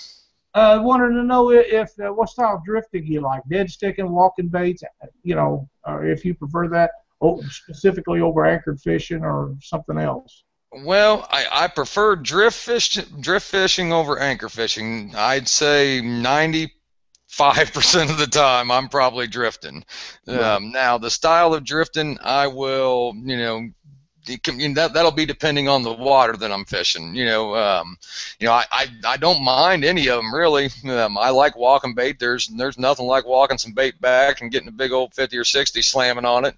[0.57, 4.11] Uh, wanted to know if, if uh, what style of drifting you like, dead sticking,
[4.11, 4.83] walking baits,
[5.23, 6.91] you know, or if you prefer that
[7.51, 10.45] specifically over anchored fishing or something else.
[10.73, 15.13] Well, I, I prefer drift fish drift fishing over anchor fishing.
[15.15, 16.73] I'd say ninety
[17.29, 19.85] five percent of the time I'm probably drifting.
[20.27, 20.41] Right.
[20.41, 23.69] Um, now the style of drifting, I will, you know,
[24.27, 27.14] that that'll be depending on the water that I'm fishing.
[27.14, 27.97] You know, um,
[28.39, 30.68] you know, I, I, I don't mind any of them really.
[30.87, 32.18] Um, I like walking bait.
[32.18, 35.45] There's there's nothing like walking some bait back and getting a big old 50 or
[35.45, 36.57] 60 slamming on it.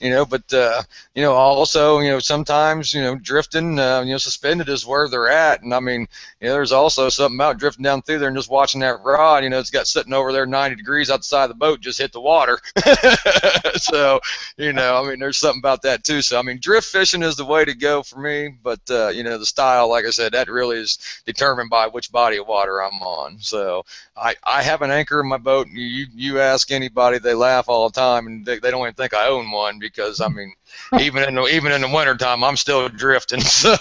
[0.00, 0.82] You know, but uh,
[1.14, 5.08] you know also you know sometimes you know drifting uh, you know suspended is where
[5.08, 6.08] they're at, and I mean
[6.40, 9.44] you know there's also something about drifting down through there and just watching that rod.
[9.44, 12.20] You know, it's got sitting over there 90 degrees outside the boat, just hit the
[12.20, 12.58] water.
[13.76, 14.20] so
[14.56, 16.22] you know, I mean there's something about that too.
[16.22, 19.22] So I mean drift fishing is the way to go for me, but uh, you
[19.22, 22.82] know the style, like I said, that really is determined by which body of water
[22.82, 23.38] I'm on.
[23.40, 23.84] So
[24.16, 25.68] I, I have an anchor in my boat.
[25.68, 29.14] You you ask anybody, they laugh all the time, and they, they don't even think
[29.14, 30.52] I own one because I mean,
[31.00, 33.40] even in the, even in the wintertime, I'm still drifting.
[33.50, 33.76] So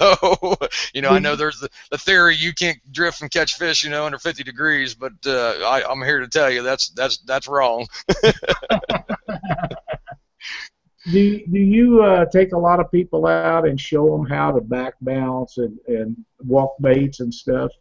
[0.94, 3.90] you know, I know there's the, the theory you can't drift and catch fish, you
[3.90, 7.48] know, under 50 degrees, but uh, I, I'm here to tell you that's that's that's
[7.48, 7.88] wrong.
[11.12, 14.62] do do you uh, take a lot of people out and show them how to
[14.62, 17.72] back bounce and, and walk baits and stuff?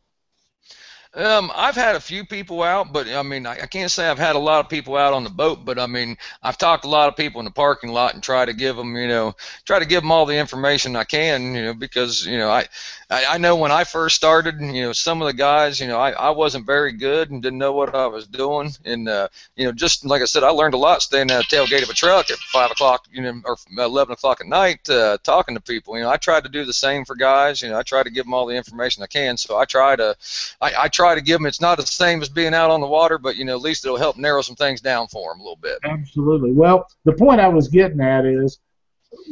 [1.19, 4.21] Um, I've had a few people out, but I mean, I, I can't say I've
[4.21, 5.65] had a lot of people out on the boat.
[5.65, 8.23] But I mean, I've talked to a lot of people in the parking lot and
[8.23, 11.57] try to give them, you know, try to give them all the information I can,
[11.57, 12.69] you know, because you know, I,
[13.11, 15.99] I, I know when I first started, you know, some of the guys, you know,
[15.99, 19.65] I, I wasn't very good and didn't know what I was doing, and uh, you
[19.65, 21.95] know, just like I said, I learned a lot staying at the tailgate of a
[21.95, 25.97] truck at five o'clock, you know, or eleven o'clock at night, uh, talking to people.
[25.97, 27.61] You know, I tried to do the same for guys.
[27.61, 29.37] You know, I try to give them all the information I can.
[29.37, 30.17] So I try to,
[30.61, 31.47] I, I try to give them.
[31.47, 33.85] It's not the same as being out on the water, but you know, at least
[33.85, 35.79] it'll help narrow some things down for them a little bit.
[35.85, 36.53] Absolutely.
[36.53, 38.61] Well, the point I was getting at is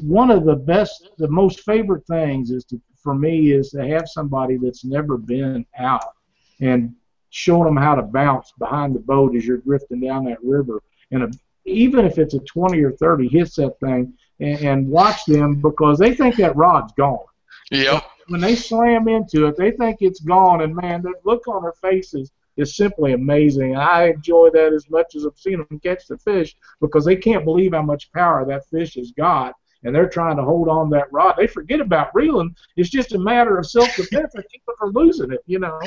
[0.01, 4.09] one of the best, the most favorite things is to for me is to have
[4.09, 6.13] somebody that's never been out
[6.61, 6.93] and
[7.31, 10.83] showing them how to bounce behind the boat as you're drifting down that river.
[11.13, 11.31] And a,
[11.67, 16.01] even if it's a 20 or 30, hits that thing and, and watch them because
[16.01, 17.25] they think that rod's gone.
[17.71, 18.03] Yep.
[18.29, 21.73] When they slam into it, they think it's gone, and man, the look on their
[21.73, 23.77] faces is simply amazing.
[23.77, 27.45] I enjoy that as much as I've seen them catch the fish because they can't
[27.45, 29.55] believe how much power that fish has got
[29.87, 31.37] and they're trying to hold on that rod.
[31.39, 32.55] They forget about reeling.
[32.77, 35.81] It's just a matter of self-defense to keep from losing it, you know.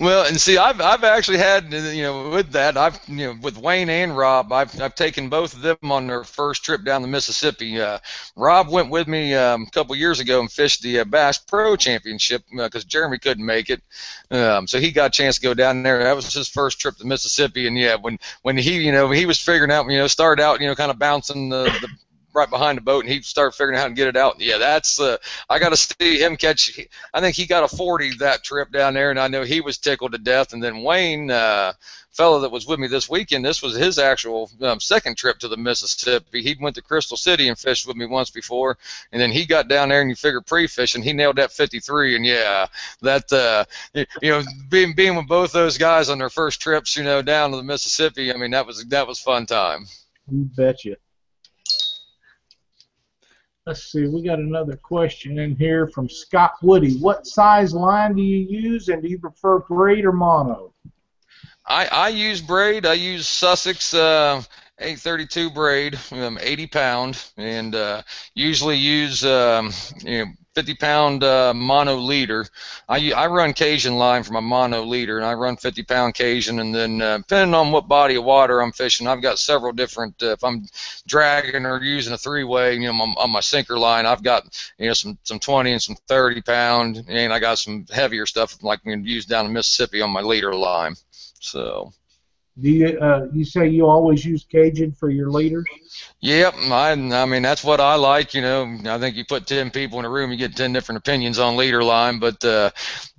[0.00, 3.56] Well, and see, I've I've actually had you know with that I've you know with
[3.58, 7.08] Wayne and Rob I've I've taken both of them on their first trip down the
[7.08, 7.80] Mississippi.
[7.80, 7.98] Uh,
[8.36, 11.76] Rob went with me um, a couple years ago and fished the uh, Bass Pro
[11.76, 13.82] Championship because uh, Jeremy couldn't make it,
[14.30, 16.02] um, so he got a chance to go down there.
[16.02, 19.26] That was his first trip to Mississippi, and yeah, when when he you know he
[19.26, 21.88] was figuring out you know started out you know kind of bouncing the, the
[22.36, 24.40] right behind the boat, and he started figuring out to get it out.
[24.40, 25.16] Yeah, that's uh,
[25.48, 26.78] I got to see him catch.
[27.12, 29.78] I think he got a 40 that trip down there, and I know he was
[29.78, 30.52] tickled to death.
[30.52, 31.72] And then Wayne, uh,
[32.12, 35.48] fellow that was with me this weekend, this was his actual um, second trip to
[35.48, 36.42] the Mississippi.
[36.42, 38.78] He went to Crystal City and fished with me once before,
[39.12, 42.16] and then he got down there and you figure pre-fishing, he nailed that 53.
[42.16, 42.66] And yeah,
[43.02, 43.64] that uh,
[43.94, 47.50] you know, being being with both those guys on their first trips, you know, down
[47.50, 49.86] to the Mississippi, I mean, that was that was fun time.
[50.30, 50.96] You betcha.
[53.66, 56.98] Let's see, we got another question in here from Scott Woody.
[56.98, 60.72] What size line do you use, and do you prefer braid or mono?
[61.66, 62.86] I, I use braid.
[62.86, 64.40] I use Sufix uh,
[64.78, 68.02] 832 braid, um, 80 pound, and uh,
[68.34, 69.72] usually use um,
[70.04, 72.46] you know, 50 pound uh, mono leader.
[72.88, 76.60] I, I run Cajun line for my mono leader, and I run 50 pound Cajun.
[76.60, 80.22] And then, uh, depending on what body of water I'm fishing, I've got several different.
[80.22, 80.64] Uh, if I'm
[81.06, 84.72] dragging or using a three way, you know, on, on my sinker line, I've got
[84.78, 88.62] you know some some 20 and some 30 pound, and I got some heavier stuff
[88.62, 90.94] like we use down in Mississippi on my leader line.
[91.38, 91.92] So.
[92.60, 95.66] Do you uh, you say you always use Cajun for your leaders?
[96.20, 98.32] Yep, I, I mean that's what I like.
[98.32, 100.98] You know, I think you put ten people in a room, you get ten different
[100.98, 102.70] opinions on leader line, but uh,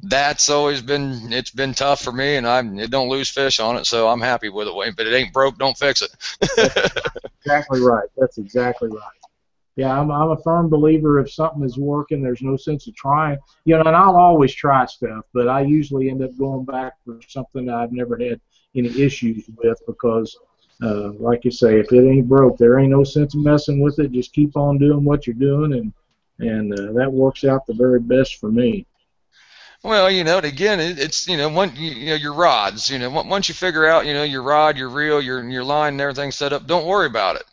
[0.02, 3.78] that's always been it's been tough for me, and I it don't lose fish on
[3.78, 4.96] it, so I'm happy with it.
[4.98, 6.12] But it ain't broke, don't fix it.
[7.46, 8.10] exactly right.
[8.18, 9.04] That's exactly right.
[9.76, 13.38] Yeah, I'm, I'm a firm believer if something is working, there's no sense of trying.
[13.66, 17.20] You know, and I'll always try stuff, but I usually end up going back for
[17.28, 18.42] something I've never had
[18.78, 20.38] any issues with because,
[20.82, 24.00] uh, like you say, if it ain't broke, there ain't no sense of messing with
[24.00, 24.12] it.
[24.12, 25.94] Just keep on doing what you're doing, and
[26.40, 28.86] and uh, that works out the very best for me.
[29.84, 32.90] Well, you know, again, it's you know, one, you, know, your rods.
[32.90, 35.94] You know, once you figure out, you know, your rod, your reel, your your line,
[35.94, 37.44] and everything set up, don't worry about it.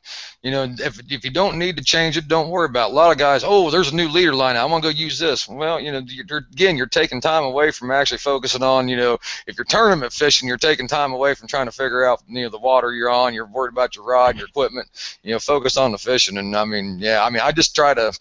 [0.43, 2.89] You know, if if you don't need to change it, don't worry about.
[2.91, 2.93] It.
[2.93, 4.57] A lot of guys, oh, there's a new leader line.
[4.57, 5.49] I want to go use this.
[5.49, 9.19] Well, you know, you're, again, you're taking time away from actually focusing on, you know,
[9.47, 12.49] if you're tournament fishing, you're taking time away from trying to figure out, you know,
[12.49, 13.35] the water you're on.
[13.35, 14.89] You're worried about your rod, your equipment.
[15.23, 16.37] You know, focus on the fishing.
[16.37, 18.13] And I mean, yeah, I mean, I just try to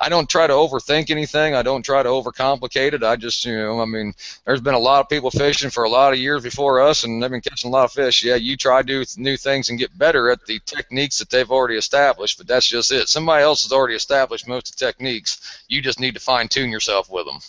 [0.00, 1.54] I don't try to overthink anything.
[1.54, 3.02] I don't try to overcomplicate it.
[3.02, 5.88] I just, you know, I mean, there's been a lot of people fishing for a
[5.88, 8.22] lot of years before us, and they've been catching a lot of fish.
[8.22, 11.50] Yeah, you try to do new things and get better at the techniques that they've
[11.50, 13.08] already established, but that's just it.
[13.08, 15.64] Somebody else has already established most of the techniques.
[15.68, 17.40] You just need to fine tune yourself with them.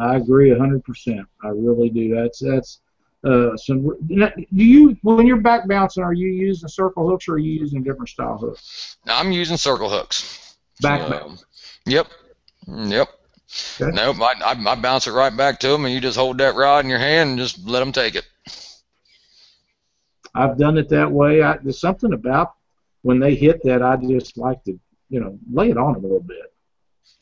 [0.00, 1.24] I agree 100%.
[1.42, 2.14] I really do.
[2.14, 2.80] That's that's
[3.24, 3.82] uh, some.
[4.06, 4.30] Do
[4.64, 6.04] you when you're back bouncing?
[6.04, 8.96] Are you using circle hooks or are you using different style hooks?
[9.06, 10.56] I'm using circle hooks.
[10.80, 11.38] Back um,
[11.88, 12.06] Yep.
[12.66, 13.08] Yep.
[13.80, 13.96] Okay.
[13.96, 14.16] Nope.
[14.20, 16.84] I, I, I bounce it right back to them, and you just hold that rod
[16.84, 18.26] in your hand and just let them take it.
[20.34, 21.42] I've done it that way.
[21.42, 22.54] I, there's something about
[23.02, 24.78] when they hit that, I just like to,
[25.08, 26.52] you know, lay it on a little bit.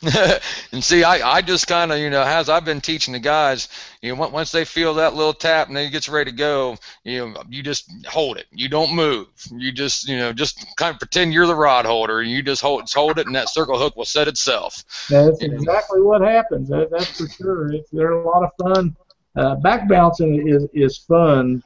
[0.73, 3.69] and see, I, I just kind of, you know, as I've been teaching the guys,
[4.03, 7.27] you know, once they feel that little tap and they gets ready to go, you
[7.27, 8.45] know, you just hold it.
[8.51, 9.29] You don't move.
[9.51, 12.21] You just, you know, just kind of pretend you're the rod holder.
[12.21, 14.85] And you just hold, hold it, and that circle hook will set itself.
[15.09, 16.07] That's you exactly know.
[16.07, 16.69] what happens.
[16.69, 17.73] That, that's for sure.
[17.73, 18.95] It's, they're a lot of fun.
[19.35, 21.63] Uh, back bouncing is is fun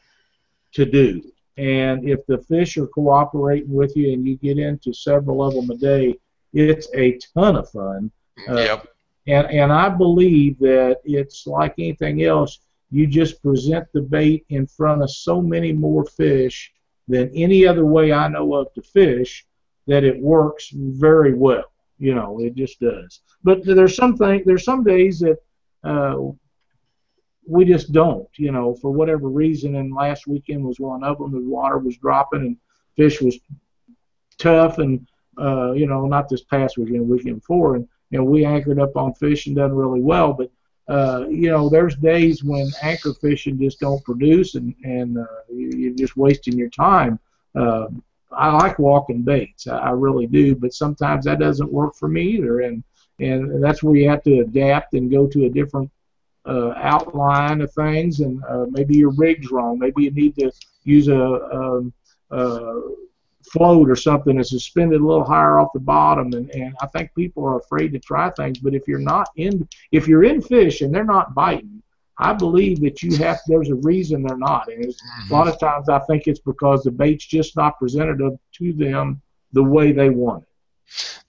[0.73, 1.23] to do,
[1.57, 5.71] and if the fish are cooperating with you and you get into several of them
[5.71, 6.17] a day,
[6.53, 8.11] it's a ton of fun
[8.49, 8.87] uh, yep.
[9.27, 12.61] And and I believe that it's like anything else.
[12.91, 16.73] You just present the bait in front of so many more fish
[17.07, 19.47] than any other way I know of to fish
[19.87, 21.65] that it works very well.
[21.99, 23.21] You know, it just does.
[23.45, 25.39] But there's some thing, there's some days that
[25.85, 26.17] uh,
[27.47, 28.29] we just don't.
[28.37, 29.77] You know, for whatever reason.
[29.77, 31.33] And last weekend was one of them.
[31.33, 32.57] The water was dropping and
[32.97, 33.39] fish was
[34.39, 35.07] tough, and
[35.39, 38.97] uh, you know, not this past weekend, weekend before, and you know, we anchored up
[38.97, 40.51] on fishing, done really well, but
[40.89, 45.95] uh, you know, there's days when anchor fishing just don't produce, and and uh, you're
[45.95, 47.19] just wasting your time.
[47.55, 47.87] Uh,
[48.33, 52.61] I like walking baits, I really do, but sometimes that doesn't work for me either,
[52.61, 52.83] and
[53.21, 55.91] and that's where you have to adapt and go to a different
[56.47, 60.51] uh, outline of things, and uh, maybe your rig's wrong, maybe you need to
[60.85, 61.93] use a, a, um,
[62.31, 62.81] a uh,
[63.53, 66.33] float or something is suspended a little higher off the bottom.
[66.33, 69.69] And, and I think people are afraid to try things but if you're not in
[69.93, 71.83] if you're in fish and they're not biting
[72.19, 74.69] I believe that you have there's a reason they're not.
[74.69, 75.33] And mm-hmm.
[75.33, 79.23] a lot of times I think it's because the bait's just not presented to them
[79.53, 80.49] the way they want it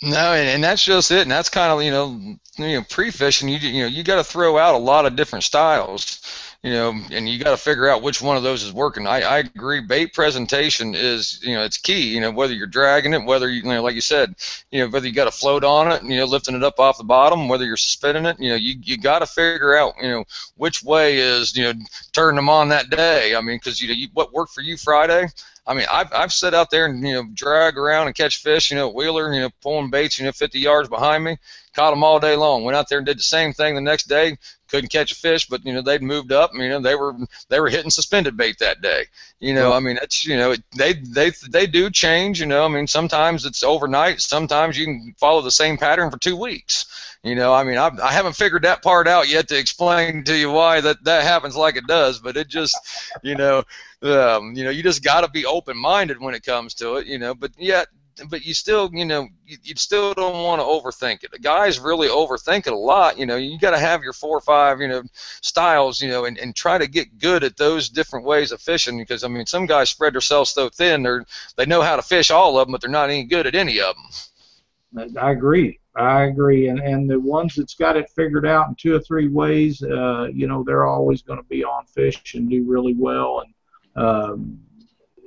[0.02, 3.50] no, and, and that's just it, and that's kind of you know, you know, pre-fishing.
[3.50, 6.22] You you know, you got to throw out a lot of different styles
[6.64, 9.08] you know, and you got to figure out which one of those is working.
[9.08, 9.82] I, I agree.
[9.82, 12.14] Bait presentation is, you know, it's key.
[12.14, 14.36] You know, whether you're dragging it, whether you, you know, like you said,
[14.70, 17.00] you know, whether you got a float on it, you know, lifting it up off
[17.00, 20.10] the bottom, whether you're suspending it, you know, you you got to figure out, you
[20.10, 20.24] know,
[20.56, 21.74] which way is, you know,
[22.14, 23.36] turning them on that day.
[23.36, 25.28] I mean, because you know, you, what worked for you Friday.
[25.66, 28.72] I mean, I've I've sat out there and you know drag around and catch fish,
[28.72, 31.38] you know, wheeler, you know, pulling baits, you know, 50 yards behind me,
[31.76, 32.64] caught them all day long.
[32.64, 34.38] Went out there and did the same thing the next day,
[34.72, 36.52] couldn't catch a fish, but you know they'd moved up.
[36.54, 37.14] You know they were
[37.50, 39.06] they were hitting suspended bait that day.
[39.40, 42.40] You know, I mean that's you know they they they do change.
[42.40, 44.22] You know, I mean sometimes it's overnight.
[44.22, 47.18] Sometimes you can follow the same pattern for two weeks.
[47.22, 50.36] You know, I mean I I haven't figured that part out yet to explain to
[50.36, 52.78] you why that that happens like it does, but it just
[53.22, 53.64] you know.
[54.04, 57.20] Um, you know, you just got to be open-minded when it comes to it, you
[57.20, 57.36] know.
[57.36, 57.88] But yet,
[58.30, 61.32] but you still, you know, you, you still don't want to overthink it.
[61.32, 63.18] The guys really overthink it a lot.
[63.18, 66.26] You know, you got to have your four or five, you know, styles, you know,
[66.26, 68.98] and, and try to get good at those different ways of fishing.
[68.98, 72.32] Because I mean, some guys spread themselves so thin, they're they know how to fish
[72.32, 75.18] all of them, but they're not any good at any of them.
[75.18, 75.80] I agree.
[75.96, 79.28] I agree, and and the ones that's got it figured out in two or three
[79.28, 83.44] ways, uh, you know, they're always going to be on fish and do really well.
[83.44, 84.60] And um,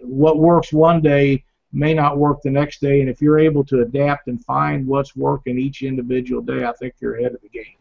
[0.02, 1.44] what works one day
[1.74, 3.00] may not work the next day.
[3.00, 6.94] And if you're able to adapt and find what's working each individual day, I think
[7.00, 7.76] you're ahead of the game.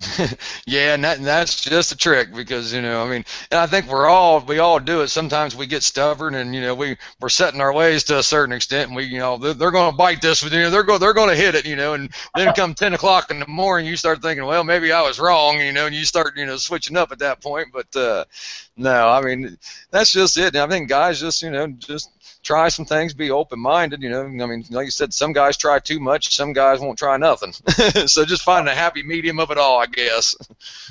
[0.66, 3.66] yeah, and, that, and that's just a trick because you know, I mean, and I
[3.66, 5.08] think we're all we all do it.
[5.08, 8.54] Sometimes we get stubborn, and you know, we we're setting our ways to a certain
[8.54, 11.00] extent, and we you know they're, they're going to bite this, you know, they're going
[11.00, 13.86] they're going to hit it, you know, and then come ten o'clock in the morning,
[13.86, 16.56] you start thinking, well, maybe I was wrong, you know, and you start you know
[16.56, 17.68] switching up at that point.
[17.70, 18.24] But uh,
[18.80, 19.58] no, I mean
[19.90, 20.56] that's just it.
[20.56, 22.10] I think guys just you know just
[22.42, 24.02] try some things, be open minded.
[24.02, 26.98] You know, I mean, like you said, some guys try too much, some guys won't
[26.98, 27.52] try nothing.
[28.06, 30.34] so just find a happy medium of it all, I guess.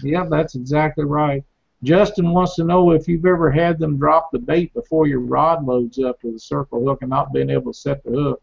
[0.04, 1.44] Yeah, that's exactly right.
[1.82, 5.66] Justin wants to know if you've ever had them drop the bait before your rod
[5.66, 8.42] loads up with a circle hook and not being able to set the hook.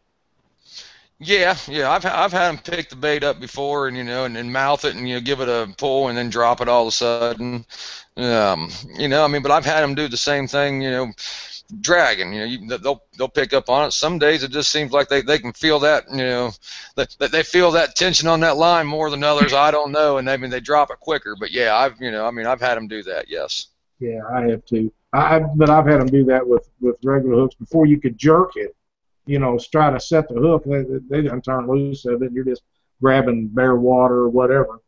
[1.18, 4.36] Yeah, yeah, I've I've had them pick the bait up before, and you know, and
[4.36, 6.82] then mouth it, and you know, give it a pull, and then drop it all
[6.82, 7.64] of a sudden.
[8.16, 11.12] Um, you know, I mean, but I've had them do the same thing, you know,
[11.80, 12.32] dragging.
[12.32, 13.92] You know, you, they'll they'll pick up on it.
[13.92, 16.04] Some days it just seems like they, they can feel that.
[16.10, 16.50] You know,
[16.96, 19.52] that, that they feel that tension on that line more than others.
[19.52, 21.36] I don't know, and I mean they drop it quicker.
[21.38, 23.28] But yeah, I've you know, I mean I've had them do that.
[23.28, 23.66] Yes.
[23.98, 24.92] Yeah, I have too.
[25.12, 28.52] I but I've had them do that with with regular hooks before you could jerk
[28.56, 28.74] it
[29.26, 32.32] you know, try to set the hook, they, they didn't turn loose of it.
[32.32, 32.62] You're just
[33.02, 34.80] grabbing bare water or whatever.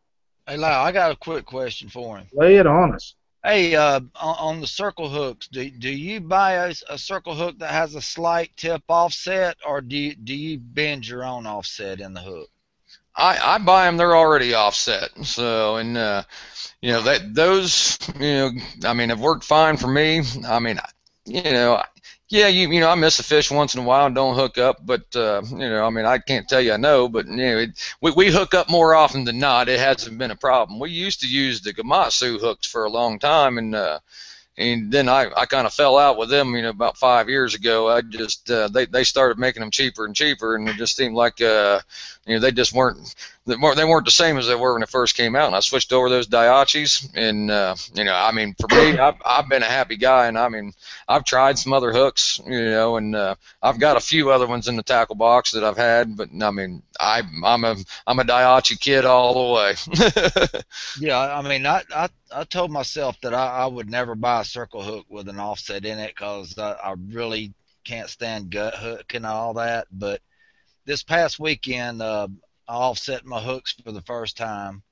[0.49, 2.27] Hey, Lyle, I got a quick question for him.
[2.33, 3.15] Lay it on us.
[3.45, 7.59] Hey, uh, on, on the circle hooks, do, do you buy a, a circle hook
[7.59, 12.01] that has a slight tip offset, or do you, do you bend your own offset
[12.01, 12.49] in the hook?
[13.15, 15.11] I, I buy them; they're already offset.
[15.25, 16.23] So, and uh,
[16.81, 18.51] you know that those, you know,
[18.85, 20.23] I mean, have worked fine for me.
[20.47, 20.81] I mean,
[21.27, 21.83] you know,
[22.29, 24.59] yeah, you you know I miss a fish once in a while and don't hook
[24.59, 27.37] up, but uh, you know I mean I can't tell you I know, but you
[27.37, 29.69] know it, we we hook up more often than not.
[29.69, 30.79] It hasn't been a problem.
[30.79, 34.01] We used to use the Gamakatsu hooks for a long time, and uh,
[34.59, 37.55] and then I, I kind of fell out with them, you know, about five years
[37.55, 37.89] ago.
[37.89, 41.15] I just uh, they they started making them cheaper and cheaper, and it just seemed
[41.15, 41.81] like uh,
[42.27, 43.15] you know they just weren't
[43.49, 45.47] they weren't the same as they were when they first came out.
[45.47, 49.17] And I switched over those Daiichis, and uh, you know, I mean, for me, I've,
[49.25, 50.73] I've been a happy guy, and I mean,
[51.09, 54.69] I've tried some other hooks, you know, and uh, I've got a few other ones
[54.69, 57.77] in the tackle box that I've had, but I mean, I I'm a
[58.07, 60.63] I'm a Daiichi kid all the way.
[61.01, 64.45] yeah, I mean, I I I told myself that I, I would never buy a
[64.45, 69.15] circle hook with an offset in it because I, I really can't stand gut hook
[69.15, 70.21] and all that, but
[70.89, 72.29] this past weekend, uh,
[72.69, 74.83] I offset my hooks for the first time,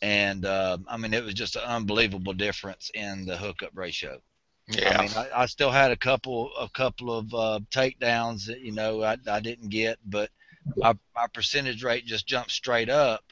[0.00, 4.20] and uh, I mean it was just an unbelievable difference in the hookup ratio.
[4.68, 4.98] Yeah.
[4.98, 8.72] I mean, I, I still had a couple a couple of uh, takedowns that you
[8.72, 10.30] know I, I didn't get, but
[10.76, 13.24] my, my percentage rate just jumped straight up.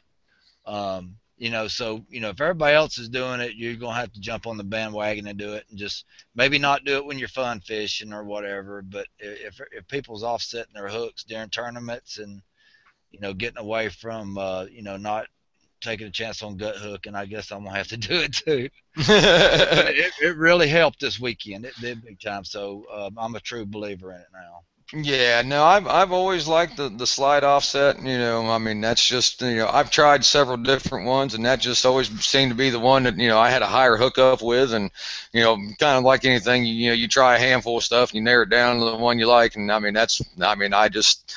[0.66, 4.12] Um, you know, so you know if everybody else is doing it, you're gonna have
[4.12, 7.18] to jump on the bandwagon and do it, and just maybe not do it when
[7.18, 8.82] you're fun fishing or whatever.
[8.82, 12.42] But if if people's offsetting their hooks during tournaments and
[13.10, 15.26] you know, getting away from, uh, you know, not
[15.80, 18.32] taking a chance on gut hook, and I guess I'm gonna have to do it
[18.32, 18.68] too.
[18.96, 21.64] it, it really helped this weekend.
[21.64, 22.44] It did big time.
[22.44, 24.62] So um, I'm a true believer in it now.
[24.92, 27.98] Yeah, no, I've I've always liked the the slide offset.
[28.02, 31.60] You know, I mean that's just you know I've tried several different ones, and that
[31.60, 34.42] just always seemed to be the one that you know I had a higher hookup
[34.42, 34.90] with, and
[35.32, 38.16] you know kind of like anything, you, know you try a handful of stuff, and
[38.16, 40.74] you narrow it down to the one you like, and I mean that's I mean
[40.74, 41.36] I just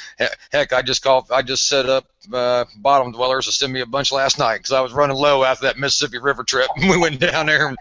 [0.52, 3.86] heck I just call I just set up uh, bottom dwellers to send me a
[3.86, 6.68] bunch last night because I was running low after that Mississippi River trip.
[6.78, 7.78] we went down there and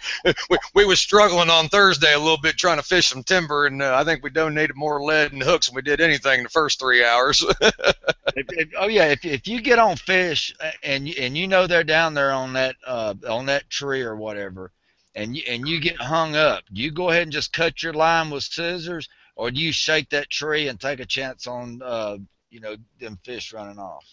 [0.50, 3.82] we, we was struggling on Thursday a little bit trying to fish some timber, and
[3.82, 6.50] uh, I think we donated more lead and hooks than we did anything in the
[6.50, 7.44] first three hours.
[7.60, 11.66] if, if, oh yeah, if, if you get on fish and you, and you know
[11.66, 14.72] they're down there on that uh, on that tree or whatever,
[15.14, 17.92] and you, and you get hung up, do you go ahead and just cut your
[17.92, 22.16] line with scissors, or do you shake that tree and take a chance on uh,
[22.50, 24.04] you know them fish running off?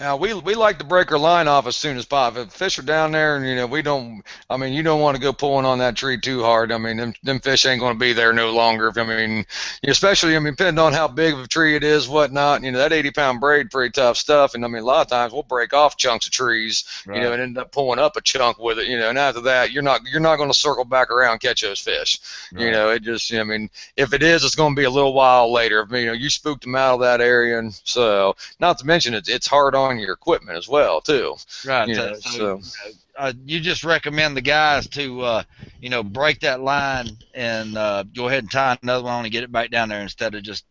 [0.00, 2.40] Now we we like to break our line off as soon as possible.
[2.40, 4.22] If fish are down there, and you know we don't.
[4.48, 6.72] I mean, you don't want to go pulling on that tree too hard.
[6.72, 8.90] I mean, them, them fish ain't going to be there no longer.
[8.96, 9.44] I mean,
[9.86, 12.62] especially I mean, depending on how big of a tree it is, whatnot.
[12.62, 14.54] You know, that 80 pound braid, pretty tough stuff.
[14.54, 17.18] And I mean, a lot of times we'll break off chunks of trees, right.
[17.18, 18.86] you know, and end up pulling up a chunk with it.
[18.86, 21.40] You know, and after that, you're not you're not going to circle back around and
[21.42, 22.18] catch those fish.
[22.54, 22.64] Right.
[22.64, 23.34] You know, it just.
[23.34, 25.86] I mean, if it is, it's going to be a little while later.
[25.90, 29.28] You know, you spooked them out of that area, and so not to mention it's
[29.28, 31.36] it's hard on your equipment as well too.
[31.66, 31.88] Right.
[31.88, 32.90] You, know, so, so.
[33.16, 35.42] Uh, you just recommend the guys to uh,
[35.80, 39.44] you know break that line and uh, go ahead and tie another one and get
[39.44, 40.64] it back down there instead of just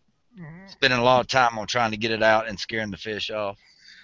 [0.67, 3.30] spending a lot of time on trying to get it out and scaring the fish
[3.30, 3.57] off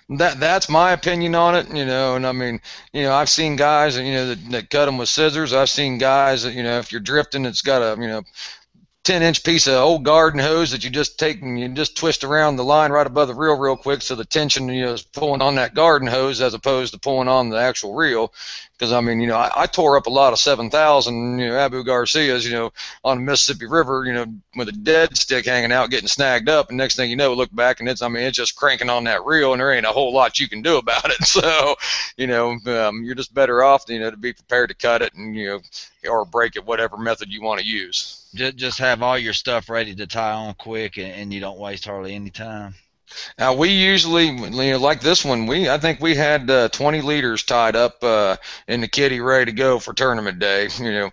[0.10, 2.16] that that's my opinion on it, you know.
[2.16, 2.62] And I mean,
[2.94, 5.54] you know, I've seen guys, that, you know, that, that cut them with scissors.
[5.54, 8.24] I've seen guys that, you know, if you're drifting, it's got a, you know,
[9.06, 12.24] 10 inch piece of old garden hose that you just take and you just twist
[12.24, 15.04] around the line right above the reel real quick so the tension you know is
[15.04, 18.34] pulling on that garden hose as opposed to pulling on the actual reel
[18.78, 21.58] because I mean, you know, I, I tore up a lot of 7,000, you know,
[21.58, 24.26] Abu Garcias, you know, on the Mississippi River, you know,
[24.56, 27.54] with a dead stick hanging out, getting snagged up, and next thing you know, look
[27.56, 29.92] back and it's, I mean, it's just cranking on that reel, and there ain't a
[29.92, 31.16] whole lot you can do about it.
[31.36, 31.76] So,
[32.16, 35.14] you know, um, you're just better off, you know, to be prepared to cut it
[35.16, 38.25] and you know, or break it, whatever method you want to use.
[38.36, 41.60] Just, just have all your stuff ready to tie on quick, and, and you don't
[41.60, 42.76] waste hardly any time.
[43.38, 47.02] Now we usually, you know, like this one, we I think we had uh, 20
[47.02, 50.70] leaders tied up uh, in the kitty ready to go for tournament day.
[50.80, 51.12] You know,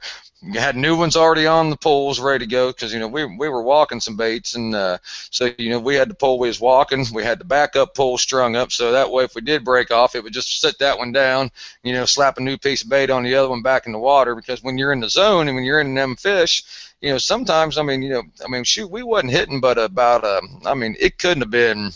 [0.55, 3.49] had new ones already on the poles ready to go because you know we we
[3.49, 6.61] were walking some baits and uh, so you know we had the pole we was
[6.61, 9.93] walking we had the backup pole strung up so that way if we did break
[9.93, 11.49] off it would just sit that one down
[11.85, 13.99] you know slap a new piece of bait on the other one back in the
[13.99, 16.65] water because when you're in the zone and when you're in them fish
[17.03, 20.25] you know, sometimes I mean, you know, I mean, shoot, we wasn't hitting but about,
[20.25, 21.93] uh, I mean, it couldn't have been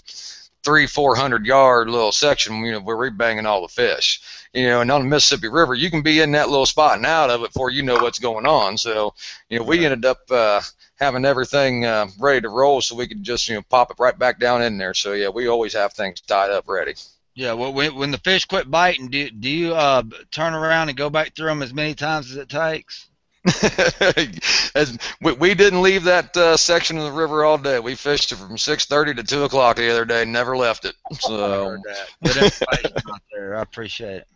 [0.65, 4.21] three, four hundred yard little section, you know, where we're banging all the fish.
[4.53, 7.07] You know, and on the Mississippi River, you can be in that little spot and
[7.07, 8.77] out of it before you know what's going on.
[8.77, 9.15] So,
[9.49, 10.61] you know, we ended up uh,
[10.97, 14.19] having everything uh, ready to roll, so we could just, you know, pop it right
[14.19, 14.95] back down in there.
[14.95, 16.95] So, yeah, we always have things tied up ready.
[17.35, 20.03] Yeah, well, when, when the fish quit biting, do, do you uh,
[20.33, 23.09] turn around and go back through them as many times as it takes?
[24.75, 27.79] As we, we didn't leave that uh, section of the river all day.
[27.79, 30.25] We fished it from 6:30 to 2 o'clock the other day.
[30.25, 30.95] Never left it.
[31.21, 31.79] So
[32.23, 33.57] good out there.
[33.57, 34.29] I appreciate it.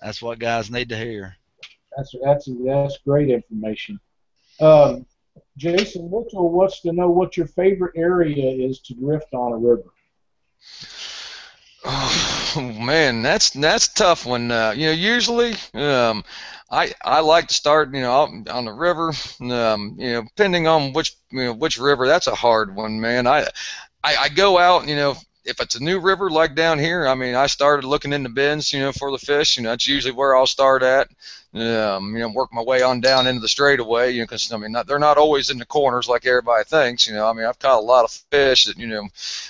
[0.00, 1.36] That's what guys need to hear.
[1.96, 4.00] That's that's that's great information.
[4.60, 5.06] Um,
[5.56, 9.90] Jason Mitchell wants to know what your favorite area is to drift on a river.
[11.88, 14.50] Oh man, that's that's tough one.
[14.50, 16.24] Uh, you know, usually um,
[16.70, 19.12] I I like to start you know out on the river.
[19.40, 22.06] Um, you know, depending on which you know which river.
[22.06, 23.26] That's a hard one, man.
[23.26, 23.46] I
[24.02, 24.88] I, I go out.
[24.88, 28.12] You know, if it's a new river like down here, I mean, I started looking
[28.12, 29.56] in the bins, you know, for the fish.
[29.56, 31.08] You know, that's usually where I'll start at.
[31.56, 34.12] Um, you know, work my way on down into the straightaway.
[34.12, 37.08] You know, because I mean, not, they're not always in the corners like everybody thinks.
[37.08, 39.08] You know, I mean, I've caught a lot of fish that you know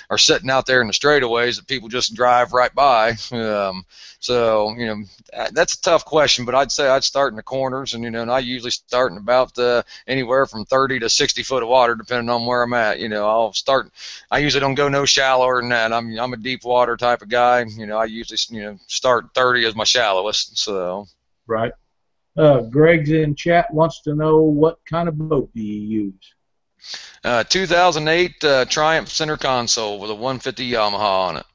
[0.09, 3.15] are sitting out there in the straightaways that people just drive right by.
[3.31, 3.85] Um,
[4.19, 5.03] so you know,
[5.51, 8.21] that's a tough question, but I'd say I'd start in the corners, and you know,
[8.21, 11.95] and I usually start in about uh, anywhere from 30 to 60 foot of water,
[11.95, 12.99] depending on where I'm at.
[12.99, 13.91] You know, I'll start.
[14.31, 15.91] I usually don't go no shallower than that.
[15.91, 17.65] I'm I'm a deep water type of guy.
[17.65, 20.57] You know, I usually you know start 30 as my shallowest.
[20.57, 21.07] So.
[21.45, 21.71] Right.
[22.37, 26.33] Uh, Greg's in chat wants to know what kind of boat do you use?
[27.23, 31.45] Uh, 2008 uh, Triumph center console with a 150 Yamaha on it.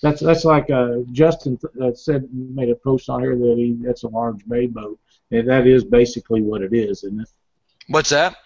[0.00, 4.04] That's that's like uh, Justin uh, said made a post on here that he that's
[4.04, 4.98] a large bay boat,
[5.32, 7.28] and that is basically what it is, isn't it?
[7.88, 8.36] What's that?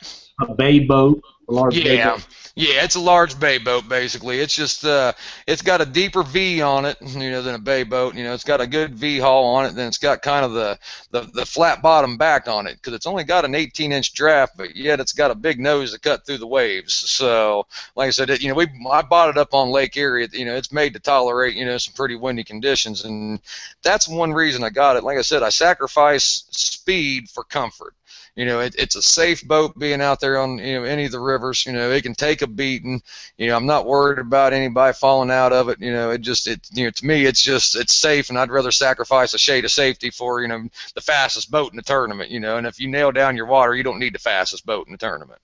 [0.41, 1.23] A bay boat,
[1.53, 2.19] large yeah.
[2.55, 4.39] Yeah, it's a large bay boat basically.
[4.41, 5.15] It's just uh,
[5.47, 8.15] it's got a deeper V on it, you know, than a bay boat.
[8.15, 9.75] You know, it's got a good V hull on it.
[9.75, 10.79] Then it's got kind of the
[11.13, 14.55] the, the flat bottom back on it because it's only got an 18 inch draft,
[14.59, 16.93] but yet it's got a big nose to cut through the waves.
[16.93, 20.29] So, like I said, it, you know, we I bought it up on Lake Erie.
[20.33, 23.41] You know, it's made to tolerate you know some pretty windy conditions, and
[23.83, 25.05] that's one reason I got it.
[25.05, 27.95] Like I said, I sacrifice speed for comfort.
[28.35, 31.13] You know, it, it's a safe boat being out there on you know any of
[31.13, 31.67] the rivers.
[31.67, 33.03] You know, it can take a beating.
[33.37, 35.81] You know, I'm not worried about anybody falling out of it.
[35.81, 38.51] You know, it just it you know to me it's just it's safe, and I'd
[38.51, 40.63] rather sacrifice a shade of safety for you know
[40.95, 42.31] the fastest boat in the tournament.
[42.31, 44.87] You know, and if you nail down your water, you don't need the fastest boat
[44.87, 45.41] in the tournament.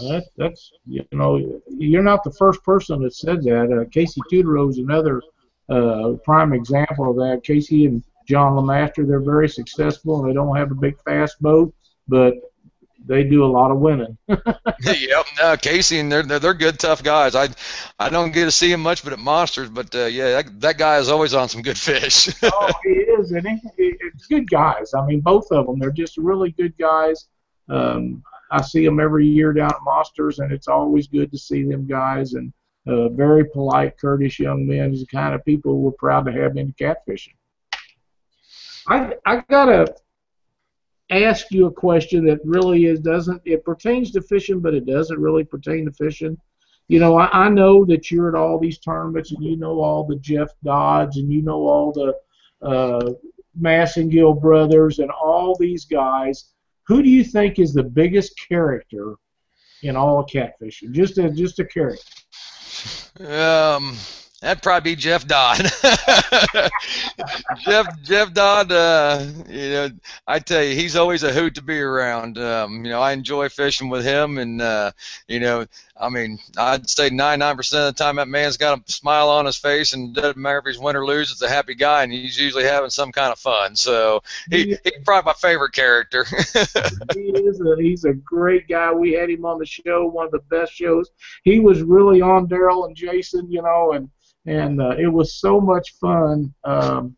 [0.00, 3.70] That, that's you know you're not the first person that said that.
[3.70, 5.20] Uh, Casey Tudorow is another
[5.68, 7.42] uh, prime example of that.
[7.44, 10.20] Casey and John LeMaster, they're very successful.
[10.20, 11.74] and They don't have a big fast boat,
[12.10, 12.34] but
[13.06, 14.18] they do a lot of winning.
[14.28, 17.34] yep, no, Casey and they're, they're they're good, tough guys.
[17.34, 17.48] I
[17.98, 20.78] I don't get to see him much, but at Monsters, but uh, yeah, that, that
[20.78, 22.28] guy is always on some good fish.
[22.42, 24.92] oh, he is, and he, it's good guys.
[24.94, 27.28] I mean, both of them, they're just really good guys.
[27.68, 31.64] Um, I see them every year down at Monsters, and it's always good to see
[31.64, 32.34] them guys.
[32.34, 32.52] And
[32.86, 34.92] uh, very polite, courteous young men.
[34.92, 37.34] Is the kind of people we're proud to have into catfishing.
[38.88, 39.94] I I got a
[41.10, 45.20] ask you a question that really is doesn't it pertains to fishing, but it doesn't
[45.20, 46.38] really pertain to fishing.
[46.88, 50.04] You know, I, I know that you're at all these tournaments, and you know all
[50.04, 53.12] the Jeff Dodds, and you know all the uh,
[53.60, 56.52] Massengill brothers, and all these guys.
[56.86, 59.14] Who do you think is the biggest character
[59.82, 60.92] in all of catfishing?
[60.92, 62.02] Just a just a character.
[63.20, 63.96] Um,
[64.40, 65.58] That'd probably be Jeff Dodd.
[67.58, 69.90] Jeff Jeff Dodd, uh, you know,
[70.26, 72.38] I tell you, he's always a hoot to be around.
[72.38, 74.92] Um, you know, I enjoy fishing with him, and uh,
[75.28, 79.28] you know, I mean, I'd say 99% of the time that man's got a smile
[79.28, 82.02] on his face, and doesn't matter if he's win or lose, it's a happy guy,
[82.02, 83.76] and he's usually having some kind of fun.
[83.76, 86.24] So he, he's probably my favorite character.
[87.14, 88.90] he is a, he's a great guy.
[88.90, 91.10] We had him on the show, one of the best shows.
[91.44, 94.08] He was really on Daryl and Jason, you know, and
[94.46, 96.52] and uh, it was so much fun.
[96.64, 97.16] Um,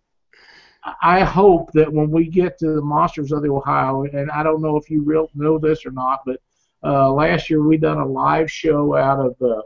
[1.00, 4.62] I hope that when we get to the Monsters of the Ohio, and I don't
[4.62, 6.40] know if you real know this or not, but
[6.84, 9.62] uh, last year we done a live show out of the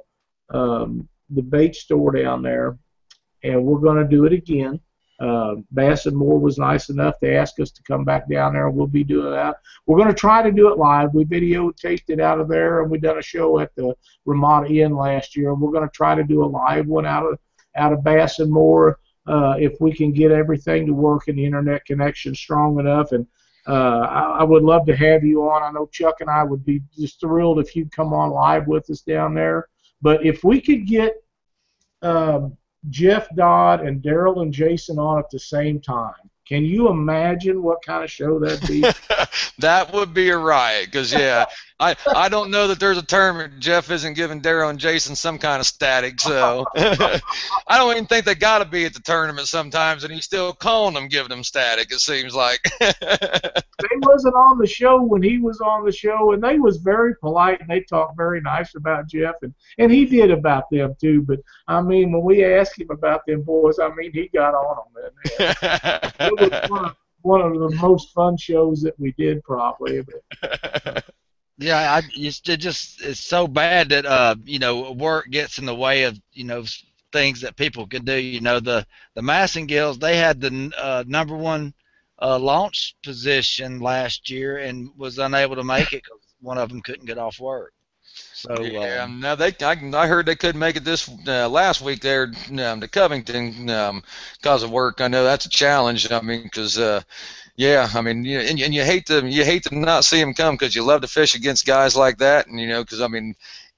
[0.57, 2.79] um, the bait store down there,
[3.43, 4.79] and we're going to do it again.
[5.19, 8.67] Uh, Bass and More was nice enough to ask us to come back down there,
[8.67, 9.57] and we'll be doing that.
[9.87, 11.15] We're going to try to do it live.
[11.15, 13.95] We videotaped it out of there, and we done a show at the
[14.27, 15.55] Ramada Inn last year.
[15.55, 17.39] We're going to try to do a live one out of
[17.77, 21.45] out of Bass and More uh, if we can get everything to work and the
[21.45, 23.13] internet connection strong enough.
[23.13, 23.27] And
[23.67, 25.63] uh, I, I, would love to have you on.
[25.63, 28.89] I know Chuck and I would be just thrilled if you'd come on live with
[28.89, 29.69] us down there.
[30.01, 31.15] But if we could get
[32.03, 32.57] um,
[32.89, 37.83] Jeff Dodd and Daryl and Jason on at the same time, can you imagine what
[37.85, 38.81] kind of show that'd be?
[39.59, 41.47] that would be a riot, because yeah,
[41.81, 45.39] I I don't know that there's a term Jeff isn't giving Daryl and Jason some
[45.39, 46.21] kind of static.
[46.21, 47.21] So I
[47.71, 50.95] don't even think they got to be at the tournament sometimes, and he's still calling
[50.95, 51.91] them, giving them static.
[51.91, 56.43] It seems like they wasn't on the show when he was on the show, and
[56.43, 60.31] they was very polite and they talked very nice about Jeff, and and he did
[60.31, 61.23] about them too.
[61.23, 64.85] But I mean, when we asked him about them boys, I mean, he got on
[64.95, 66.36] them.
[67.23, 70.01] One of, the most fun shows that we did, probably.
[71.59, 75.75] yeah, I used just it's so bad that uh you know work gets in the
[75.75, 76.65] way of you know
[77.13, 78.15] things that people can do.
[78.15, 81.75] You know the the Massengills they had the uh, number one
[82.21, 86.81] uh, launch position last year and was unable to make it because one of them
[86.83, 87.73] couldn't get off work.
[88.33, 91.81] So yeah, um, now they I, I heard they couldn't make it this uh, last
[91.81, 94.03] week there um, to Covington um,
[94.35, 95.01] because of work.
[95.01, 96.11] I know that's a challenge.
[96.13, 97.03] I mean, because uh,
[97.57, 100.21] yeah, I mean, you know, and, and you hate to you hate to not see
[100.21, 103.01] them come because you love to fish against guys like that, and you know, because
[103.01, 103.35] I mean,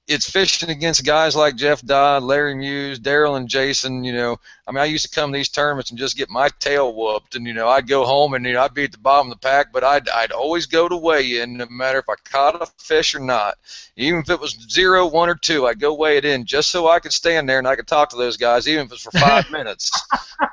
[0.07, 4.03] it's fishing against guys like Jeff Dodd, Larry Muse, Daryl, and Jason.
[4.03, 4.37] You know,
[4.69, 7.33] I mean, I used to come to these tournaments and just get my tail whooped,
[7.33, 9.41] and you know, I'd go home and you know, I'd be at the bottom of
[9.41, 12.61] the pack, but I'd I'd always go to weigh in, no matter if I caught
[12.61, 13.57] a fish or not,
[13.95, 15.65] even if it was zero, one, or two.
[15.65, 18.09] I'd go weigh it in just so I could stand there and I could talk
[18.09, 19.89] to those guys, even if it was for five minutes.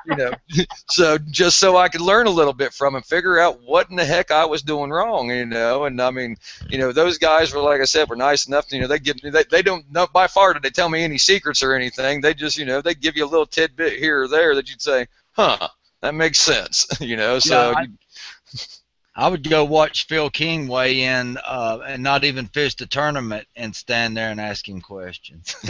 [0.07, 0.31] You know,
[0.89, 3.97] so just so I could learn a little bit from them, figure out what in
[3.97, 5.29] the heck I was doing wrong.
[5.29, 6.37] You know, and I mean,
[6.69, 8.67] you know, those guys were like I said, were nice enough.
[8.69, 11.03] To, you know, they give me they they don't by far did they tell me
[11.03, 12.19] any secrets or anything.
[12.19, 14.81] They just you know they give you a little tidbit here or there that you'd
[14.81, 15.67] say, huh,
[16.01, 16.87] that makes sense.
[16.99, 17.71] you know, so.
[17.71, 17.87] Yeah, I,
[19.19, 23.47] I would go watch Phil King weigh in uh, and not even fish the tournament
[23.55, 25.55] and stand there and ask him questions.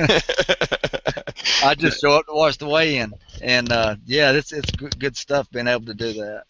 [1.63, 5.49] I just show up to watch the weigh-in, and uh, yeah, it's it's good stuff
[5.49, 6.43] being able to do that.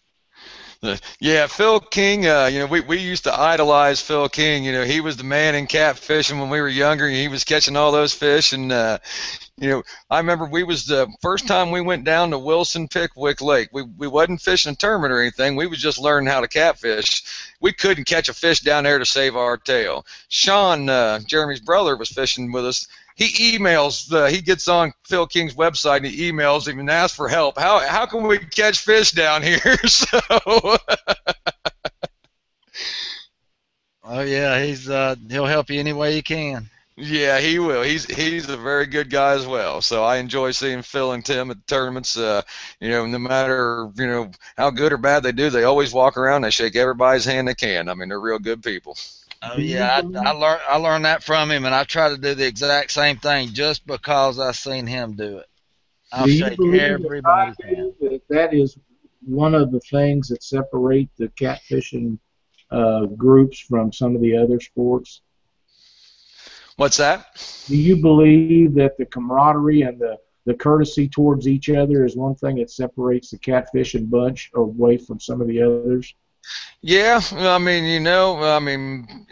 [1.20, 2.26] Yeah, Phil King.
[2.26, 4.64] Uh, you know, we, we used to idolize Phil King.
[4.64, 7.08] You know, he was the man in catfishing when we were younger.
[7.08, 8.98] He was catching all those fish, and uh,
[9.56, 13.40] you know, I remember we was the first time we went down to Wilson Pickwick
[13.40, 13.70] Lake.
[13.72, 15.56] We we wasn't fishing a tournament or anything.
[15.56, 17.24] We was just learning how to catfish.
[17.60, 20.06] We couldn't catch a fish down there to save our tail.
[20.28, 22.86] Sean, uh, Jeremy's brother, was fishing with us
[23.18, 27.16] he emails uh, he gets on Phil King's website and he emails him and asks
[27.16, 27.58] for help.
[27.58, 29.76] How how can we catch fish down here?
[29.86, 30.20] so
[34.04, 36.70] Oh yeah, he's uh he'll help you any way he can.
[36.96, 37.82] Yeah, he will.
[37.82, 39.82] He's he's a very good guy as well.
[39.82, 42.16] So I enjoy seeing Phil and Tim at the tournaments.
[42.16, 42.42] Uh,
[42.80, 46.16] you know, no matter you know how good or bad they do, they always walk
[46.16, 46.42] around.
[46.42, 47.88] They shake everybody's hand they can.
[47.88, 48.96] I mean, they're real good people.
[49.42, 52.34] Oh yeah, I, I learned I learned that from him, and I try to do
[52.34, 55.46] the exact same thing just because I seen him do it.
[56.12, 57.92] I'll do shake everybody's hand.
[58.00, 58.76] That, that is
[59.24, 62.18] one of the things that separate the catfishing
[62.70, 65.22] uh, groups from some of the other sports.
[66.76, 67.26] What's that?
[67.66, 70.16] Do you believe that the camaraderie and the
[70.46, 75.20] the courtesy towards each other is one thing that separates the catfishing bunch away from
[75.20, 76.14] some of the others?
[76.80, 79.26] Yeah, I mean, you know, I mean,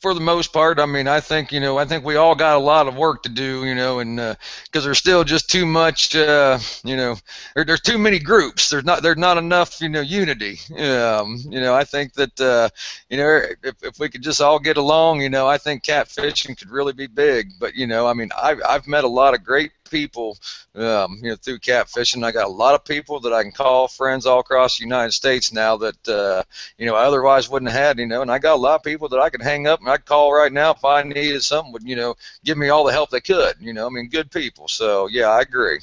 [0.00, 2.56] for the most part, I mean, I think you know, I think we all got
[2.56, 4.36] a lot of work to do, you know, and because
[4.76, 7.16] uh, there's still just too much, uh, you know,
[7.54, 8.68] there, there's too many groups.
[8.70, 10.58] There's not there's not enough, you know, unity.
[10.78, 12.68] Um, you know, I think that uh,
[13.10, 16.56] you know, if, if we could just all get along, you know, I think catfishing
[16.56, 17.50] could really be big.
[17.58, 20.36] But you know, I mean, I've I've met a lot of great people,
[20.74, 22.24] um, you know, through catfishing.
[22.24, 25.12] I got a lot of people that I can call friends all across the United
[25.12, 26.42] States now that uh,
[26.78, 27.98] you know I otherwise wouldn't have had.
[27.98, 29.88] You know, and I got a lot of people that I could hang up and
[29.88, 31.72] I call right now if I needed something.
[31.72, 32.14] Would you know
[32.44, 33.54] give me all the help they could.
[33.60, 34.68] You know, I mean, good people.
[34.68, 35.80] So yeah, I agree.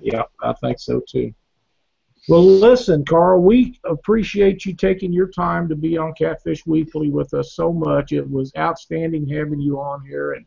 [0.00, 1.34] Yeah, I think so too.
[2.28, 7.34] Well, listen, Carl, we appreciate you taking your time to be on Catfish Weekly with
[7.34, 8.12] us so much.
[8.12, 10.32] It was outstanding having you on here.
[10.34, 10.46] And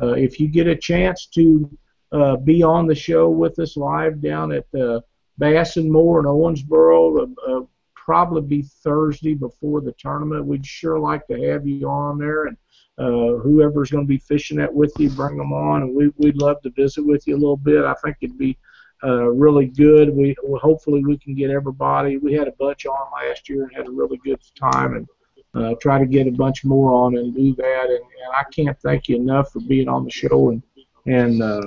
[0.00, 1.68] uh, if you get a chance to
[2.12, 5.00] uh, be on the show with us live down at uh,
[5.38, 7.28] Bass and More in Owensboro.
[7.48, 7.64] Uh, uh,
[7.94, 10.44] probably be Thursday before the tournament.
[10.44, 12.56] We'd sure like to have you on there, and
[12.98, 16.36] uh, whoever's going to be fishing that with you, bring them on, and we, we'd
[16.36, 17.84] love to visit with you a little bit.
[17.84, 18.56] I think it'd be
[19.02, 20.14] uh, really good.
[20.14, 22.16] We well, hopefully we can get everybody.
[22.18, 25.08] We had a bunch on last year and had a really good time, and
[25.54, 27.86] uh, try to get a bunch more on and do that.
[27.86, 30.62] And, and I can't thank you enough for being on the show and
[31.06, 31.60] and uh,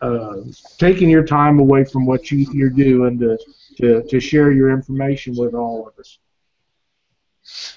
[0.00, 0.36] uh,
[0.78, 3.38] taking your time away from what you, you're doing to,
[3.76, 6.18] to, to share your information with all of us.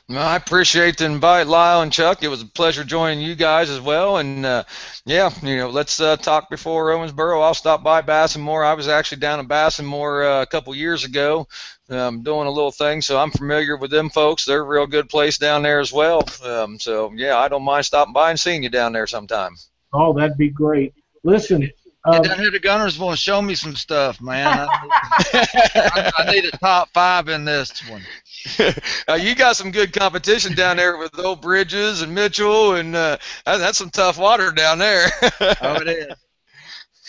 [0.10, 2.23] Well, I appreciate the invite, Lyle and Chuck.
[2.23, 4.18] It was a pleasure joining you guys as well.
[4.18, 4.64] And uh,
[5.06, 7.41] yeah, you know, let's uh, talk before Owensboro.
[7.41, 8.65] I'll stop by Bass and More.
[8.65, 11.48] I was actually down in Bass and More uh, a couple years ago,
[11.89, 14.43] um, doing a little thing, so I'm familiar with them folks.
[14.43, 16.23] They're a real good place down there as well.
[16.43, 19.56] Um, so yeah, I don't mind stopping by and seeing you down there sometime.
[19.93, 20.93] Oh, that'd be great.
[21.23, 21.72] Listen,
[22.03, 24.68] um, down here the Gunners want to show me some stuff, man.
[24.68, 28.02] I, I, need a top five in this one.
[29.07, 33.18] uh, you got some good competition down there with old Bridges and Mitchell, and uh,
[33.45, 35.11] that's some tough water down there.
[35.61, 36.15] oh, it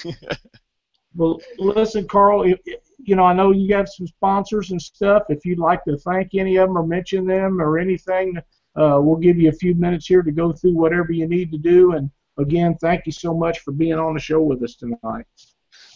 [0.05, 0.15] is.
[1.15, 2.43] well, listen, Carl.
[2.43, 2.59] If,
[2.99, 5.25] you know, I know you got some sponsors and stuff.
[5.31, 8.37] If you'd like to thank any of them or mention them or anything,
[8.77, 11.59] uh, we'll give you a few minutes here to go through whatever you need to
[11.59, 15.27] do and again, thank you so much for being on the show with us tonight.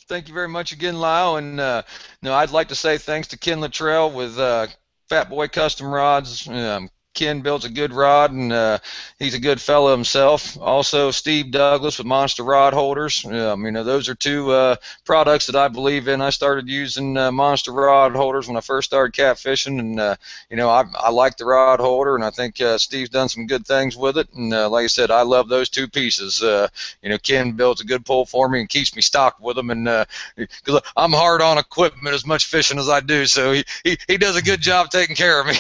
[0.09, 1.37] Thank you very much again, Lyle.
[1.37, 1.83] And uh,
[2.23, 4.69] I'd like to say thanks to Ken Luttrell with uh,
[5.09, 8.78] Fat Boy Custom Rods, um, Ken builds a good rod, and uh,
[9.18, 10.56] he's a good fellow himself.
[10.60, 13.24] Also, Steve Douglas with Monster Rod Holders.
[13.24, 16.20] Um, you know, those are two uh, products that I believe in.
[16.20, 20.16] I started using uh, Monster Rod Holders when I first started catfishing, and uh,
[20.51, 23.47] you know, I, I like the rod holder, and I think uh, Steve's done some
[23.47, 24.28] good things with it.
[24.34, 26.40] And uh, like I said, I love those two pieces.
[26.43, 29.70] you know, Ken builds a good pull for me and keeps me stocked with them,
[29.70, 30.06] and
[30.36, 34.18] because I'm hard on equipment as much fishing as I do, so he, he, he
[34.18, 35.55] does a good job taking care of me.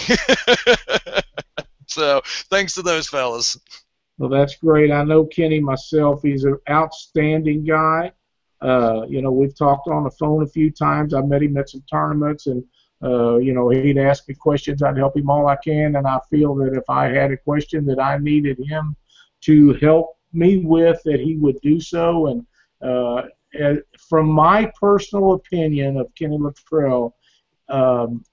[1.86, 3.58] So thanks to those fellas.
[4.18, 4.90] Well, that's great.
[4.90, 6.20] I know Kenny myself.
[6.22, 8.12] He's an outstanding guy.
[8.62, 11.12] Uh, you know, we've talked on the phone a few times.
[11.12, 12.64] I met him at some tournaments, and
[13.02, 14.82] uh, you know, he'd ask me questions.
[14.82, 17.84] I'd help him all I can, and I feel that if I had a question
[17.86, 18.96] that I needed him
[19.42, 22.28] to help me with, that he would do so.
[22.28, 22.46] And
[22.80, 23.76] uh,
[24.08, 27.14] from my personal opinion of Kenny Luttrell,
[27.68, 28.24] um,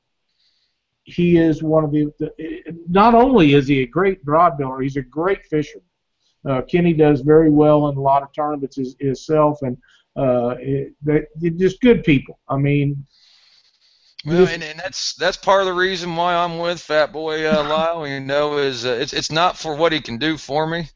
[1.03, 2.31] he is one of the, the,
[2.88, 5.85] not only is he a great rod builder, he's a great fisherman.
[6.47, 9.77] Uh, Kenny does very well in a lot of tournaments his, himself, and
[10.17, 12.39] uh, it, they, are just good people.
[12.49, 13.05] I mean,
[14.25, 17.63] well, and, and that's that's part of the reason why I'm with Fat Boy uh,
[17.67, 18.07] Lyle.
[18.07, 20.89] You know, is uh, it's it's not for what he can do for me.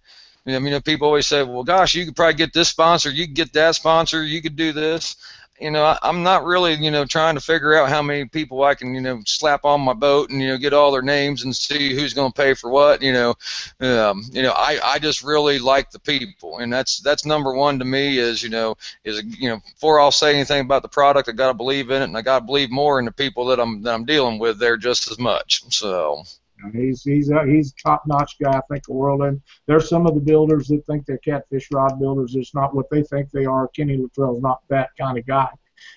[0.45, 3.09] I mean, you know, people always say, "Well, gosh, you could probably get this sponsor,
[3.09, 5.15] you could get that sponsor, you could do this."
[5.59, 8.63] You know, I, I'm not really, you know, trying to figure out how many people
[8.63, 11.43] I can, you know, slap on my boat and you know get all their names
[11.43, 13.01] and see who's going to pay for what.
[13.01, 13.35] You know,
[13.79, 17.79] um, you know, I, I just really like the people, and that's that's number one
[17.79, 18.17] to me.
[18.19, 21.47] Is you know, is you know, before I'll say anything about the product, I got
[21.47, 23.81] to believe in it, and I got to believe more in the people that I'm
[23.83, 25.63] that I'm dealing with there just as much.
[25.73, 26.23] So.
[26.73, 28.57] He's he's a, he's top notch guy.
[28.57, 31.99] I think the world and there's some of the builders that think they're catfish rod
[31.99, 32.35] builders.
[32.35, 33.67] It's not what they think they are.
[33.69, 35.49] Kenny Luttrell's not that kind of guy.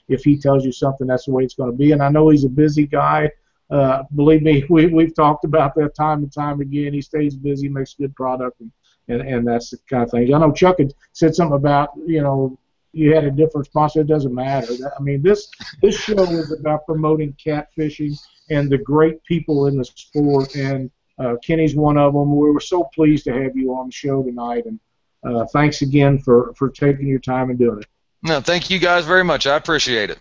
[0.09, 1.93] If he tells you something, that's the way it's going to be.
[1.93, 3.31] And I know he's a busy guy.
[3.71, 6.93] Uh, believe me, we we've talked about that time and time again.
[6.93, 8.71] He stays busy, makes good product, and
[9.09, 10.33] and, and that's the kind of thing.
[10.33, 12.59] I know Chuck had said something about you know
[12.93, 14.01] you had a different sponsor.
[14.01, 14.75] It doesn't matter.
[14.99, 15.49] I mean, this
[15.83, 18.19] this show is about promoting catfishing
[18.51, 20.55] and the great people in the sport.
[20.55, 22.37] And uh, Kenny's one of them.
[22.37, 24.81] We were so pleased to have you on the show tonight, and
[25.25, 27.87] uh, thanks again for for taking your time and doing it.
[28.23, 29.47] No, thank you guys very much.
[29.47, 30.19] I appreciate it.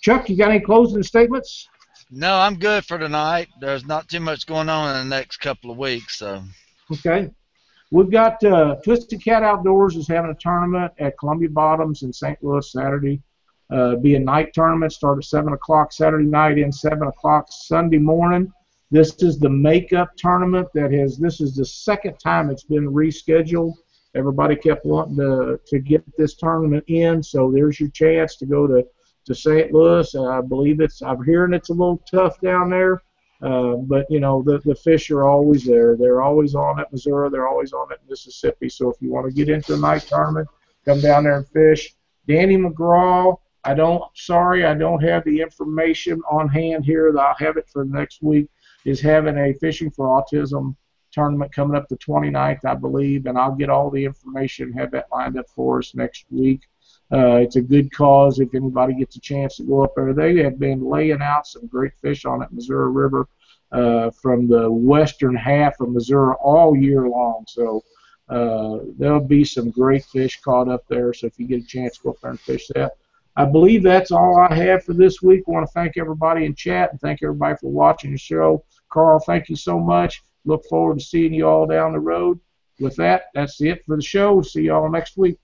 [0.00, 1.68] Chuck, you got any closing statements?
[2.10, 3.48] No, I'm good for tonight.
[3.60, 6.42] There's not too much going on in the next couple of weeks, so.
[6.92, 7.30] Okay.
[7.90, 12.42] We've got uh, Twisted Cat Outdoors is having a tournament at Columbia Bottoms in St.
[12.42, 13.22] Louis Saturday.
[13.70, 14.92] Uh, be a night tournament.
[14.92, 18.50] Start at seven o'clock Saturday night and seven o'clock Sunday morning.
[18.90, 21.18] This is the makeup tournament that has.
[21.18, 23.74] This is the second time it's been rescheduled.
[24.14, 28.66] Everybody kept wanting to to get this tournament in, so there's your chance to go
[28.66, 28.86] to
[29.26, 29.72] to St.
[29.72, 30.14] Louis.
[30.14, 31.02] Uh, I believe it's.
[31.02, 33.02] I'm hearing it's a little tough down there.
[33.42, 35.94] Uh, but you know the the fish are always there.
[35.94, 37.28] They're always on at Missouri.
[37.28, 38.70] They're always on at Mississippi.
[38.70, 40.48] So if you want to get into a night tournament,
[40.86, 41.94] come down there and fish.
[42.26, 43.36] Danny McGraw.
[43.68, 44.02] I don't.
[44.14, 47.14] Sorry, I don't have the information on hand here.
[47.18, 48.48] I'll have it for next week.
[48.86, 50.74] Is having a fishing for autism
[51.12, 55.08] tournament coming up the 29th, I believe, and I'll get all the information, have that
[55.12, 56.62] lined up for us next week.
[57.12, 60.14] Uh, it's a good cause if anybody gets a chance to go up there.
[60.14, 63.28] They have been laying out some great fish on that Missouri River
[63.70, 67.44] uh, from the western half of Missouri all year long.
[67.46, 67.84] So
[68.30, 71.12] uh, there'll be some great fish caught up there.
[71.12, 72.92] So if you get a chance, go up there and fish that.
[73.38, 75.44] I believe that's all I have for this week.
[75.46, 78.64] I want to thank everybody in chat and thank everybody for watching the show.
[78.90, 80.24] Carl, thank you so much.
[80.44, 82.40] Look forward to seeing you all down the road.
[82.80, 84.42] With that, that's it for the show.
[84.42, 85.38] See you all next week.